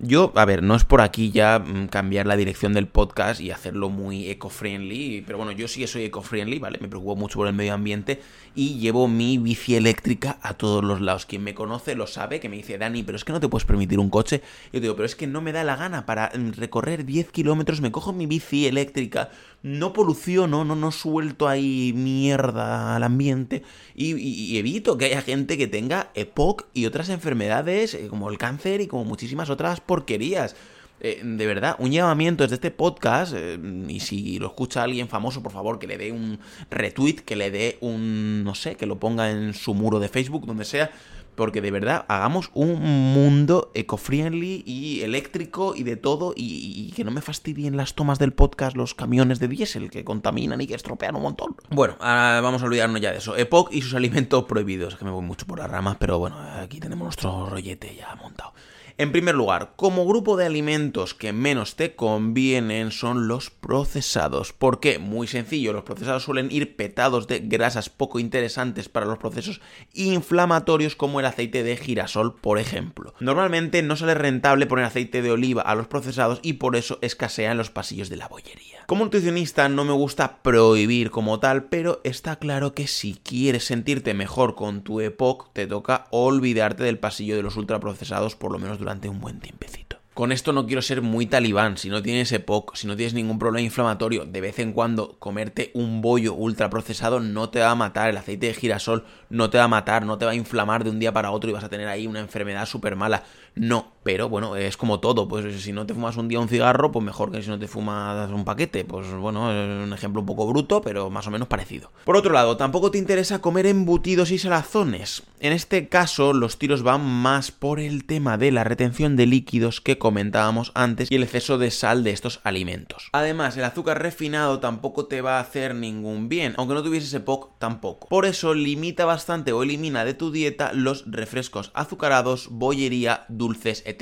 Yo, 0.00 0.32
a 0.36 0.44
ver, 0.44 0.62
no 0.62 0.76
es 0.76 0.84
por 0.84 1.00
aquí 1.00 1.32
ya 1.32 1.58
mm, 1.58 1.88
cambiar 1.88 2.24
la 2.24 2.36
dirección 2.36 2.72
del 2.72 2.86
podcast 2.86 3.40
y 3.40 3.50
hacerlo 3.50 3.88
muy 3.88 4.30
eco-friendly, 4.30 5.24
pero 5.26 5.38
bueno, 5.38 5.50
yo 5.50 5.66
sí 5.66 5.80
que 5.80 5.88
soy 5.88 6.04
eco-friendly, 6.04 6.60
¿vale? 6.60 6.78
Me 6.80 6.86
preocupo 6.86 7.16
mucho 7.16 7.38
por 7.38 7.48
el 7.48 7.52
medio 7.52 7.74
ambiente 7.74 8.20
y 8.54 8.78
llevo 8.78 9.08
mi 9.08 9.38
bici 9.38 9.74
eléctrica 9.74 10.38
a 10.40 10.54
todos 10.54 10.84
los 10.84 11.00
lados. 11.00 11.26
Quien 11.26 11.42
me 11.42 11.52
conoce 11.52 11.96
lo 11.96 12.06
sabe, 12.06 12.38
que 12.38 12.48
me 12.48 12.56
dice, 12.56 12.78
Dani, 12.78 13.02
pero 13.02 13.16
es 13.16 13.24
que 13.24 13.32
no 13.32 13.40
te 13.40 13.48
puedes 13.48 13.64
permitir 13.64 13.98
un 13.98 14.08
coche. 14.08 14.40
Yo 14.72 14.78
digo, 14.78 14.94
pero 14.94 15.04
es 15.04 15.16
que 15.16 15.26
no 15.26 15.40
me 15.40 15.50
da 15.50 15.64
la 15.64 15.74
gana 15.74 16.06
para 16.06 16.30
mm, 16.32 16.52
recorrer 16.52 17.04
10 17.04 17.32
kilómetros, 17.32 17.80
me 17.80 17.90
cojo 17.90 18.12
mi 18.12 18.26
bici 18.26 18.68
eléctrica, 18.68 19.30
no 19.64 19.92
poluciono, 19.92 20.64
no, 20.64 20.76
no 20.76 20.92
suelto 20.92 21.48
ahí 21.48 21.92
mierda 21.96 22.94
al 22.94 23.02
ambiente 23.02 23.64
y, 23.96 24.56
evito 24.56 24.96
que 24.96 25.06
haya 25.06 25.22
gente 25.22 25.58
que 25.58 25.66
tenga 25.66 26.10
EPOC 26.14 26.66
y 26.72 26.86
otras 26.86 27.08
enfermedades 27.08 27.94
eh, 27.94 28.06
como 28.08 28.30
el 28.30 28.38
cáncer 28.38 28.80
y 28.80 28.86
como 28.86 29.04
muchísimas 29.04 29.50
otras 29.50 29.80
porquerías. 29.88 30.54
Eh, 31.00 31.20
de 31.24 31.46
verdad, 31.46 31.76
un 31.78 31.90
llamamiento 31.90 32.44
desde 32.44 32.56
este 32.56 32.70
podcast, 32.70 33.32
eh, 33.36 33.58
y 33.88 34.00
si 34.00 34.38
lo 34.38 34.48
escucha 34.48 34.82
alguien 34.82 35.08
famoso, 35.08 35.42
por 35.42 35.52
favor, 35.52 35.78
que 35.78 35.86
le 35.86 35.96
dé 35.96 36.12
un 36.12 36.38
retweet, 36.70 37.16
que 37.24 37.36
le 37.36 37.50
dé 37.50 37.78
un, 37.80 38.44
no 38.44 38.54
sé, 38.54 38.76
que 38.76 38.86
lo 38.86 38.98
ponga 38.98 39.30
en 39.30 39.54
su 39.54 39.74
muro 39.74 40.00
de 40.00 40.08
Facebook, 40.08 40.44
donde 40.44 40.64
sea, 40.64 40.90
porque 41.38 41.60
de 41.60 41.70
verdad 41.70 42.04
hagamos 42.08 42.50
un 42.52 42.82
mundo 43.14 43.70
eco-friendly 43.74 44.64
y 44.66 45.02
eléctrico 45.02 45.76
y 45.76 45.84
de 45.84 45.94
todo 45.94 46.34
y, 46.34 46.92
que 46.96 47.04
no 47.04 47.12
me 47.12 47.20
fastidien 47.20 47.76
las 47.76 47.94
tomas 47.94 48.18
del 48.18 48.32
podcast 48.32 48.76
los 48.76 48.96
camiones 48.96 49.38
de 49.38 49.46
diésel 49.46 49.88
que 49.88 50.02
contaminan 50.02 50.60
y 50.60 50.66
que 50.66 50.74
estropean 50.74 51.14
un 51.14 51.22
montón. 51.22 51.54
Bueno, 51.70 51.94
ahora 52.00 52.40
vamos 52.40 52.60
a 52.60 52.64
olvidarnos 52.66 53.00
ya 53.00 53.12
de 53.12 53.18
eso. 53.18 53.36
EPOC 53.36 53.72
y 53.72 53.82
sus 53.82 53.94
alimentos 53.94 54.46
prohibidos, 54.46 54.96
que 54.96 55.04
me 55.04 55.12
voy 55.12 55.22
mucho 55.22 55.46
por 55.46 55.60
las 55.60 55.70
ramas, 55.70 55.96
pero 56.00 56.18
bueno, 56.18 56.36
aquí 56.60 56.80
tenemos 56.80 57.04
nuestro 57.04 57.46
rollete 57.46 57.94
ya 57.94 58.16
montado. 58.16 58.52
En 59.00 59.12
primer 59.12 59.36
lugar, 59.36 59.74
como 59.76 60.04
grupo 60.04 60.36
de 60.36 60.44
alimentos 60.44 61.14
que 61.14 61.32
menos 61.32 61.76
te 61.76 61.94
convienen 61.94 62.90
son 62.90 63.28
los 63.28 63.48
procesados. 63.48 64.52
¿Por 64.52 64.80
qué? 64.80 64.98
Muy 64.98 65.28
sencillo, 65.28 65.72
los 65.72 65.84
procesados 65.84 66.24
suelen 66.24 66.50
ir 66.50 66.74
petados 66.74 67.28
de 67.28 67.38
grasas 67.38 67.90
poco 67.90 68.18
interesantes 68.18 68.88
para 68.88 69.06
los 69.06 69.18
procesos 69.18 69.60
inflamatorios 69.94 70.96
como 70.96 71.20
el 71.20 71.26
aceite 71.26 71.62
de 71.62 71.76
girasol, 71.76 72.34
por 72.40 72.58
ejemplo. 72.58 73.14
Normalmente 73.20 73.84
no 73.84 73.94
sale 73.94 74.14
rentable 74.14 74.66
poner 74.66 74.86
aceite 74.86 75.22
de 75.22 75.30
oliva 75.30 75.62
a 75.62 75.76
los 75.76 75.86
procesados 75.86 76.40
y 76.42 76.54
por 76.54 76.74
eso 76.74 76.98
escasean 77.00 77.56
los 77.56 77.70
pasillos 77.70 78.08
de 78.08 78.16
la 78.16 78.26
bollería. 78.26 78.77
Como 78.88 79.04
nutricionista 79.04 79.68
no 79.68 79.84
me 79.84 79.92
gusta 79.92 80.38
prohibir 80.40 81.10
como 81.10 81.40
tal, 81.40 81.64
pero 81.64 82.00
está 82.04 82.36
claro 82.36 82.72
que 82.72 82.86
si 82.86 83.20
quieres 83.22 83.64
sentirte 83.64 84.14
mejor 84.14 84.54
con 84.54 84.80
tu 84.80 85.02
EPOC, 85.02 85.52
te 85.52 85.66
toca 85.66 86.06
olvidarte 86.10 86.84
del 86.84 86.98
pasillo 86.98 87.36
de 87.36 87.42
los 87.42 87.58
ultraprocesados 87.58 88.34
por 88.34 88.50
lo 88.50 88.58
menos 88.58 88.78
durante 88.78 89.10
un 89.10 89.20
buen 89.20 89.40
tiempecito. 89.40 89.98
Con 90.14 90.32
esto 90.32 90.52
no 90.54 90.66
quiero 90.66 90.80
ser 90.80 91.02
muy 91.02 91.26
talibán, 91.26 91.76
si 91.76 91.90
no 91.90 92.02
tienes 92.02 92.32
EPOC, 92.32 92.74
si 92.76 92.86
no 92.86 92.96
tienes 92.96 93.12
ningún 93.12 93.38
problema 93.38 93.64
inflamatorio, 93.64 94.24
de 94.24 94.40
vez 94.40 94.58
en 94.58 94.72
cuando 94.72 95.18
comerte 95.18 95.70
un 95.74 96.00
bollo 96.00 96.32
ultraprocesado 96.32 97.20
no 97.20 97.50
te 97.50 97.60
va 97.60 97.70
a 97.70 97.76
matar, 97.76 98.08
el 98.08 98.16
aceite 98.16 98.46
de 98.46 98.54
girasol 98.54 99.04
no 99.28 99.50
te 99.50 99.58
va 99.58 99.64
a 99.64 99.68
matar, 99.68 100.06
no 100.06 100.16
te 100.16 100.24
va 100.24 100.32
a 100.32 100.34
inflamar 100.34 100.82
de 100.82 100.90
un 100.90 100.98
día 100.98 101.12
para 101.12 101.30
otro 101.30 101.50
y 101.50 101.52
vas 101.52 101.62
a 101.62 101.68
tener 101.68 101.88
ahí 101.88 102.06
una 102.06 102.20
enfermedad 102.20 102.64
súper 102.64 102.96
mala. 102.96 103.22
No, 103.54 103.92
pero 104.08 104.30
bueno, 104.30 104.56
es 104.56 104.78
como 104.78 105.00
todo, 105.00 105.28
pues 105.28 105.60
si 105.60 105.70
no 105.70 105.84
te 105.84 105.92
fumas 105.92 106.16
un 106.16 106.28
día 106.28 106.40
un 106.40 106.48
cigarro, 106.48 106.90
pues 106.90 107.04
mejor 107.04 107.30
que 107.30 107.42
si 107.42 107.50
no 107.50 107.58
te 107.58 107.68
fumas 107.68 108.30
un 108.30 108.42
paquete. 108.42 108.86
Pues 108.86 109.06
bueno, 109.12 109.52
es 109.52 109.84
un 109.84 109.92
ejemplo 109.92 110.22
un 110.22 110.26
poco 110.26 110.46
bruto, 110.46 110.80
pero 110.80 111.10
más 111.10 111.26
o 111.26 111.30
menos 111.30 111.46
parecido. 111.46 111.92
Por 112.06 112.16
otro 112.16 112.32
lado, 112.32 112.56
tampoco 112.56 112.90
te 112.90 112.96
interesa 112.96 113.42
comer 113.42 113.66
embutidos 113.66 114.30
y 114.30 114.38
salazones. 114.38 115.24
En 115.40 115.52
este 115.52 115.88
caso, 115.88 116.32
los 116.32 116.58
tiros 116.58 116.82
van 116.82 117.04
más 117.04 117.50
por 117.50 117.80
el 117.80 118.06
tema 118.06 118.38
de 118.38 118.50
la 118.50 118.64
retención 118.64 119.14
de 119.14 119.26
líquidos 119.26 119.82
que 119.82 119.98
comentábamos 119.98 120.72
antes 120.74 121.12
y 121.12 121.14
el 121.14 121.22
exceso 121.22 121.58
de 121.58 121.70
sal 121.70 122.02
de 122.02 122.10
estos 122.10 122.40
alimentos. 122.44 123.10
Además, 123.12 123.58
el 123.58 123.64
azúcar 123.64 124.02
refinado 124.02 124.58
tampoco 124.58 125.04
te 125.04 125.20
va 125.20 125.36
a 125.36 125.40
hacer 125.40 125.74
ningún 125.74 126.30
bien, 126.30 126.54
aunque 126.56 126.74
no 126.74 126.82
tuvieses 126.82 127.12
EPOC 127.12 127.58
tampoco. 127.58 128.08
Por 128.08 128.24
eso 128.24 128.54
limita 128.54 129.04
bastante 129.04 129.52
o 129.52 129.62
elimina 129.62 130.06
de 130.06 130.14
tu 130.14 130.32
dieta 130.32 130.72
los 130.72 131.04
refrescos 131.06 131.70
azucarados, 131.74 132.48
bollería, 132.50 133.26
dulces, 133.28 133.84
etc, 133.86 133.97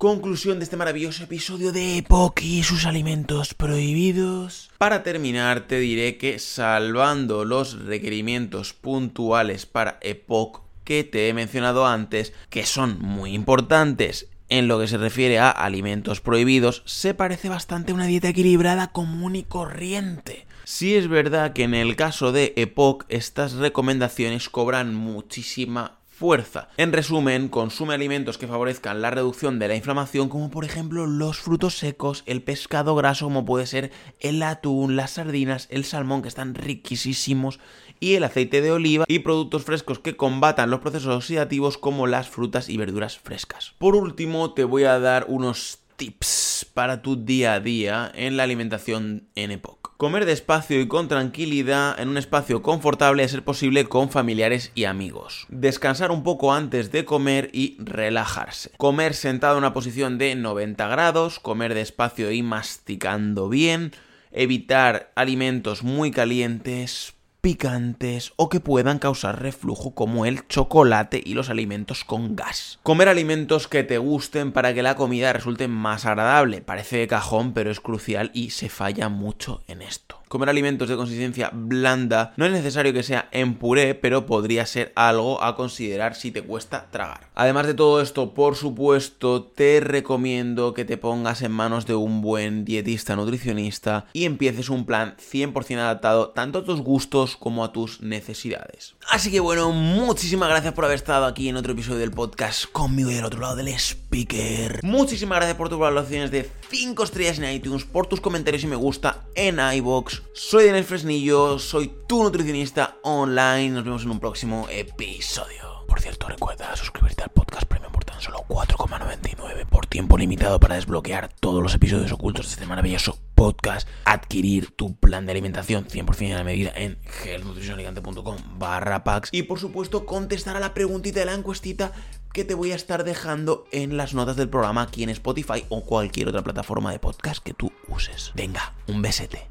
Conclusión 0.00 0.58
de 0.58 0.64
este 0.64 0.78
maravilloso 0.78 1.24
episodio 1.24 1.72
de 1.72 1.98
EPOC 1.98 2.40
y 2.42 2.62
sus 2.62 2.86
alimentos 2.86 3.52
prohibidos. 3.52 4.70
Para 4.78 5.02
terminar, 5.02 5.66
te 5.66 5.78
diré 5.78 6.16
que 6.16 6.38
salvando 6.38 7.44
los 7.44 7.84
requerimientos 7.84 8.72
puntuales 8.72 9.66
para 9.66 9.98
EPOC 10.00 10.62
que 10.84 11.04
te 11.04 11.28
he 11.28 11.34
mencionado 11.34 11.86
antes, 11.86 12.32
que 12.48 12.64
son 12.64 12.98
muy 12.98 13.34
importantes 13.34 14.28
en 14.48 14.68
lo 14.68 14.80
que 14.80 14.88
se 14.88 14.96
refiere 14.96 15.38
a 15.38 15.50
alimentos 15.50 16.20
prohibidos, 16.20 16.82
se 16.86 17.14
parece 17.14 17.48
bastante 17.48 17.92
a 17.92 17.94
una 17.94 18.06
dieta 18.06 18.30
equilibrada 18.30 18.92
común 18.92 19.36
y 19.36 19.44
corriente. 19.44 20.46
Sí 20.64 20.94
es 20.94 21.08
verdad 21.08 21.52
que 21.52 21.64
en 21.64 21.74
el 21.74 21.94
caso 21.94 22.32
de 22.32 22.54
EPOC 22.56 23.04
estas 23.08 23.52
recomendaciones 23.52 24.48
cobran 24.48 24.94
muchísima 24.94 25.99
fuerza. 26.20 26.68
En 26.76 26.92
resumen, 26.92 27.48
consume 27.48 27.94
alimentos 27.94 28.36
que 28.36 28.46
favorezcan 28.46 29.00
la 29.00 29.10
reducción 29.10 29.58
de 29.58 29.68
la 29.68 29.74
inflamación, 29.74 30.28
como 30.28 30.50
por 30.50 30.66
ejemplo 30.66 31.06
los 31.06 31.38
frutos 31.38 31.78
secos, 31.78 32.24
el 32.26 32.42
pescado 32.42 32.94
graso, 32.94 33.24
como 33.24 33.46
puede 33.46 33.64
ser 33.64 33.90
el 34.20 34.42
atún, 34.42 34.96
las 34.96 35.12
sardinas, 35.12 35.66
el 35.70 35.86
salmón, 35.86 36.20
que 36.20 36.28
están 36.28 36.54
riquísimos, 36.54 37.58
y 38.00 38.16
el 38.16 38.24
aceite 38.24 38.60
de 38.60 38.70
oliva, 38.70 39.06
y 39.08 39.20
productos 39.20 39.64
frescos 39.64 39.98
que 39.98 40.14
combatan 40.14 40.68
los 40.68 40.80
procesos 40.80 41.16
oxidativos, 41.16 41.78
como 41.78 42.06
las 42.06 42.28
frutas 42.28 42.68
y 42.68 42.76
verduras 42.76 43.18
frescas. 43.18 43.72
Por 43.78 43.96
último, 43.96 44.52
te 44.52 44.64
voy 44.64 44.84
a 44.84 44.98
dar 44.98 45.24
unos 45.26 45.78
tips 45.96 46.66
para 46.74 47.00
tu 47.00 47.24
día 47.24 47.54
a 47.54 47.60
día 47.60 48.12
en 48.14 48.36
la 48.36 48.42
alimentación 48.42 49.26
en 49.36 49.52
EPOC. 49.52 49.79
Comer 50.00 50.24
despacio 50.24 50.80
y 50.80 50.88
con 50.88 51.08
tranquilidad 51.08 52.00
en 52.00 52.08
un 52.08 52.16
espacio 52.16 52.62
confortable 52.62 53.22
a 53.22 53.28
ser 53.28 53.44
posible 53.44 53.84
con 53.84 54.08
familiares 54.08 54.72
y 54.74 54.84
amigos. 54.84 55.44
Descansar 55.50 56.10
un 56.10 56.22
poco 56.22 56.54
antes 56.54 56.90
de 56.90 57.04
comer 57.04 57.50
y 57.52 57.76
relajarse. 57.78 58.70
Comer 58.78 59.12
sentado 59.12 59.56
en 59.56 59.58
una 59.58 59.74
posición 59.74 60.16
de 60.16 60.34
90 60.36 60.88
grados, 60.88 61.38
comer 61.38 61.74
despacio 61.74 62.32
y 62.32 62.42
masticando 62.42 63.50
bien. 63.50 63.92
Evitar 64.32 65.12
alimentos 65.16 65.82
muy 65.82 66.10
calientes, 66.10 67.12
picantes 67.40 68.32
o 68.36 68.48
que 68.48 68.60
puedan 68.60 68.98
causar 68.98 69.42
reflujo 69.42 69.94
como 69.94 70.26
el 70.26 70.46
chocolate 70.48 71.22
y 71.24 71.34
los 71.34 71.50
alimentos 71.50 72.04
con 72.04 72.36
gas. 72.36 72.78
Comer 72.82 73.08
alimentos 73.08 73.68
que 73.68 73.82
te 73.82 73.98
gusten 73.98 74.52
para 74.52 74.74
que 74.74 74.82
la 74.82 74.96
comida 74.96 75.32
resulte 75.32 75.68
más 75.68 76.06
agradable. 76.06 76.60
Parece 76.60 76.98
de 76.98 77.08
cajón, 77.08 77.52
pero 77.52 77.70
es 77.70 77.80
crucial 77.80 78.30
y 78.34 78.50
se 78.50 78.68
falla 78.68 79.08
mucho 79.08 79.62
en 79.66 79.82
esto. 79.82 80.19
Comer 80.30 80.48
alimentos 80.48 80.88
de 80.88 80.94
consistencia 80.94 81.50
blanda 81.52 82.34
no 82.36 82.46
es 82.46 82.52
necesario 82.52 82.92
que 82.92 83.02
sea 83.02 83.28
en 83.32 83.56
puré, 83.56 83.96
pero 83.96 84.26
podría 84.26 84.64
ser 84.64 84.92
algo 84.94 85.42
a 85.42 85.56
considerar 85.56 86.14
si 86.14 86.30
te 86.30 86.40
cuesta 86.40 86.86
tragar. 86.88 87.26
Además 87.34 87.66
de 87.66 87.74
todo 87.74 88.00
esto, 88.00 88.32
por 88.32 88.54
supuesto, 88.54 89.42
te 89.42 89.80
recomiendo 89.80 90.72
que 90.72 90.84
te 90.84 90.96
pongas 90.98 91.42
en 91.42 91.50
manos 91.50 91.84
de 91.84 91.96
un 91.96 92.22
buen 92.22 92.64
dietista 92.64 93.16
nutricionista 93.16 94.06
y 94.12 94.24
empieces 94.24 94.68
un 94.68 94.86
plan 94.86 95.16
100% 95.16 95.78
adaptado 95.78 96.28
tanto 96.28 96.60
a 96.60 96.64
tus 96.64 96.80
gustos 96.80 97.36
como 97.36 97.64
a 97.64 97.72
tus 97.72 98.00
necesidades. 98.00 98.94
Así 99.10 99.32
que 99.32 99.40
bueno, 99.40 99.72
muchísimas 99.72 100.48
gracias 100.48 100.74
por 100.74 100.84
haber 100.84 100.98
estado 100.98 101.26
aquí 101.26 101.48
en 101.48 101.56
otro 101.56 101.72
episodio 101.72 101.98
del 101.98 102.12
podcast 102.12 102.66
conmigo 102.70 103.10
y 103.10 103.14
del 103.14 103.24
otro 103.24 103.40
lado 103.40 103.56
del 103.56 103.66
speaker. 103.66 104.78
Muchísimas 104.84 105.38
gracias 105.38 105.56
por 105.56 105.68
tus 105.68 105.80
valoraciones 105.80 106.30
de 106.30 106.48
5 106.68 107.02
estrellas 107.02 107.40
en 107.40 107.52
iTunes, 107.52 107.84
por 107.84 108.06
tus 108.06 108.20
comentarios 108.20 108.62
y 108.62 108.68
me 108.68 108.76
gusta 108.76 109.24
en 109.34 109.58
iBox. 109.58 110.19
Soy 110.32 110.66
Daniel 110.66 110.84
Fresnillo, 110.84 111.58
soy 111.58 111.92
tu 112.06 112.22
nutricionista 112.22 112.96
online. 113.02 113.70
Nos 113.70 113.84
vemos 113.84 114.02
en 114.02 114.10
un 114.10 114.20
próximo 114.20 114.66
episodio. 114.70 115.84
Por 115.86 116.00
cierto, 116.00 116.28
recuerda 116.28 116.74
suscribirte 116.76 117.24
al 117.24 117.30
podcast 117.30 117.66
Premium 117.66 117.92
por 117.92 118.04
tan 118.04 118.20
solo 118.20 118.44
4,99 118.48 119.66
por 119.66 119.86
tiempo 119.86 120.16
limitado 120.16 120.60
para 120.60 120.76
desbloquear 120.76 121.28
todos 121.40 121.62
los 121.62 121.74
episodios 121.74 122.12
ocultos 122.12 122.46
de 122.46 122.52
este 122.52 122.66
maravilloso 122.66 123.18
podcast, 123.34 123.88
adquirir 124.04 124.70
tu 124.70 124.94
plan 124.96 125.26
de 125.26 125.32
alimentación 125.32 125.86
100% 125.86 126.34
a 126.34 126.38
la 126.38 126.44
medida 126.44 126.72
en 126.76 126.98
gelnutricionalicante.com 127.02 128.36
barra 128.58 129.02
packs 129.02 129.30
y 129.32 129.42
por 129.42 129.58
supuesto 129.58 130.06
contestar 130.06 130.56
a 130.56 130.60
la 130.60 130.74
preguntita 130.74 131.20
de 131.20 131.26
la 131.26 131.34
encuestita 131.34 131.92
que 132.32 132.44
te 132.44 132.54
voy 132.54 132.72
a 132.72 132.76
estar 132.76 133.04
dejando 133.04 133.64
en 133.72 133.96
las 133.96 134.14
notas 134.14 134.36
del 134.36 134.48
programa 134.48 134.82
aquí 134.82 135.02
en 135.02 135.10
Spotify 135.10 135.64
o 135.68 135.84
cualquier 135.84 136.28
otra 136.28 136.42
plataforma 136.42 136.92
de 136.92 137.00
podcast 137.00 137.42
que 137.42 137.54
tú 137.54 137.72
uses. 137.88 138.32
Venga, 138.34 138.74
un 138.86 139.02
besete. 139.02 139.50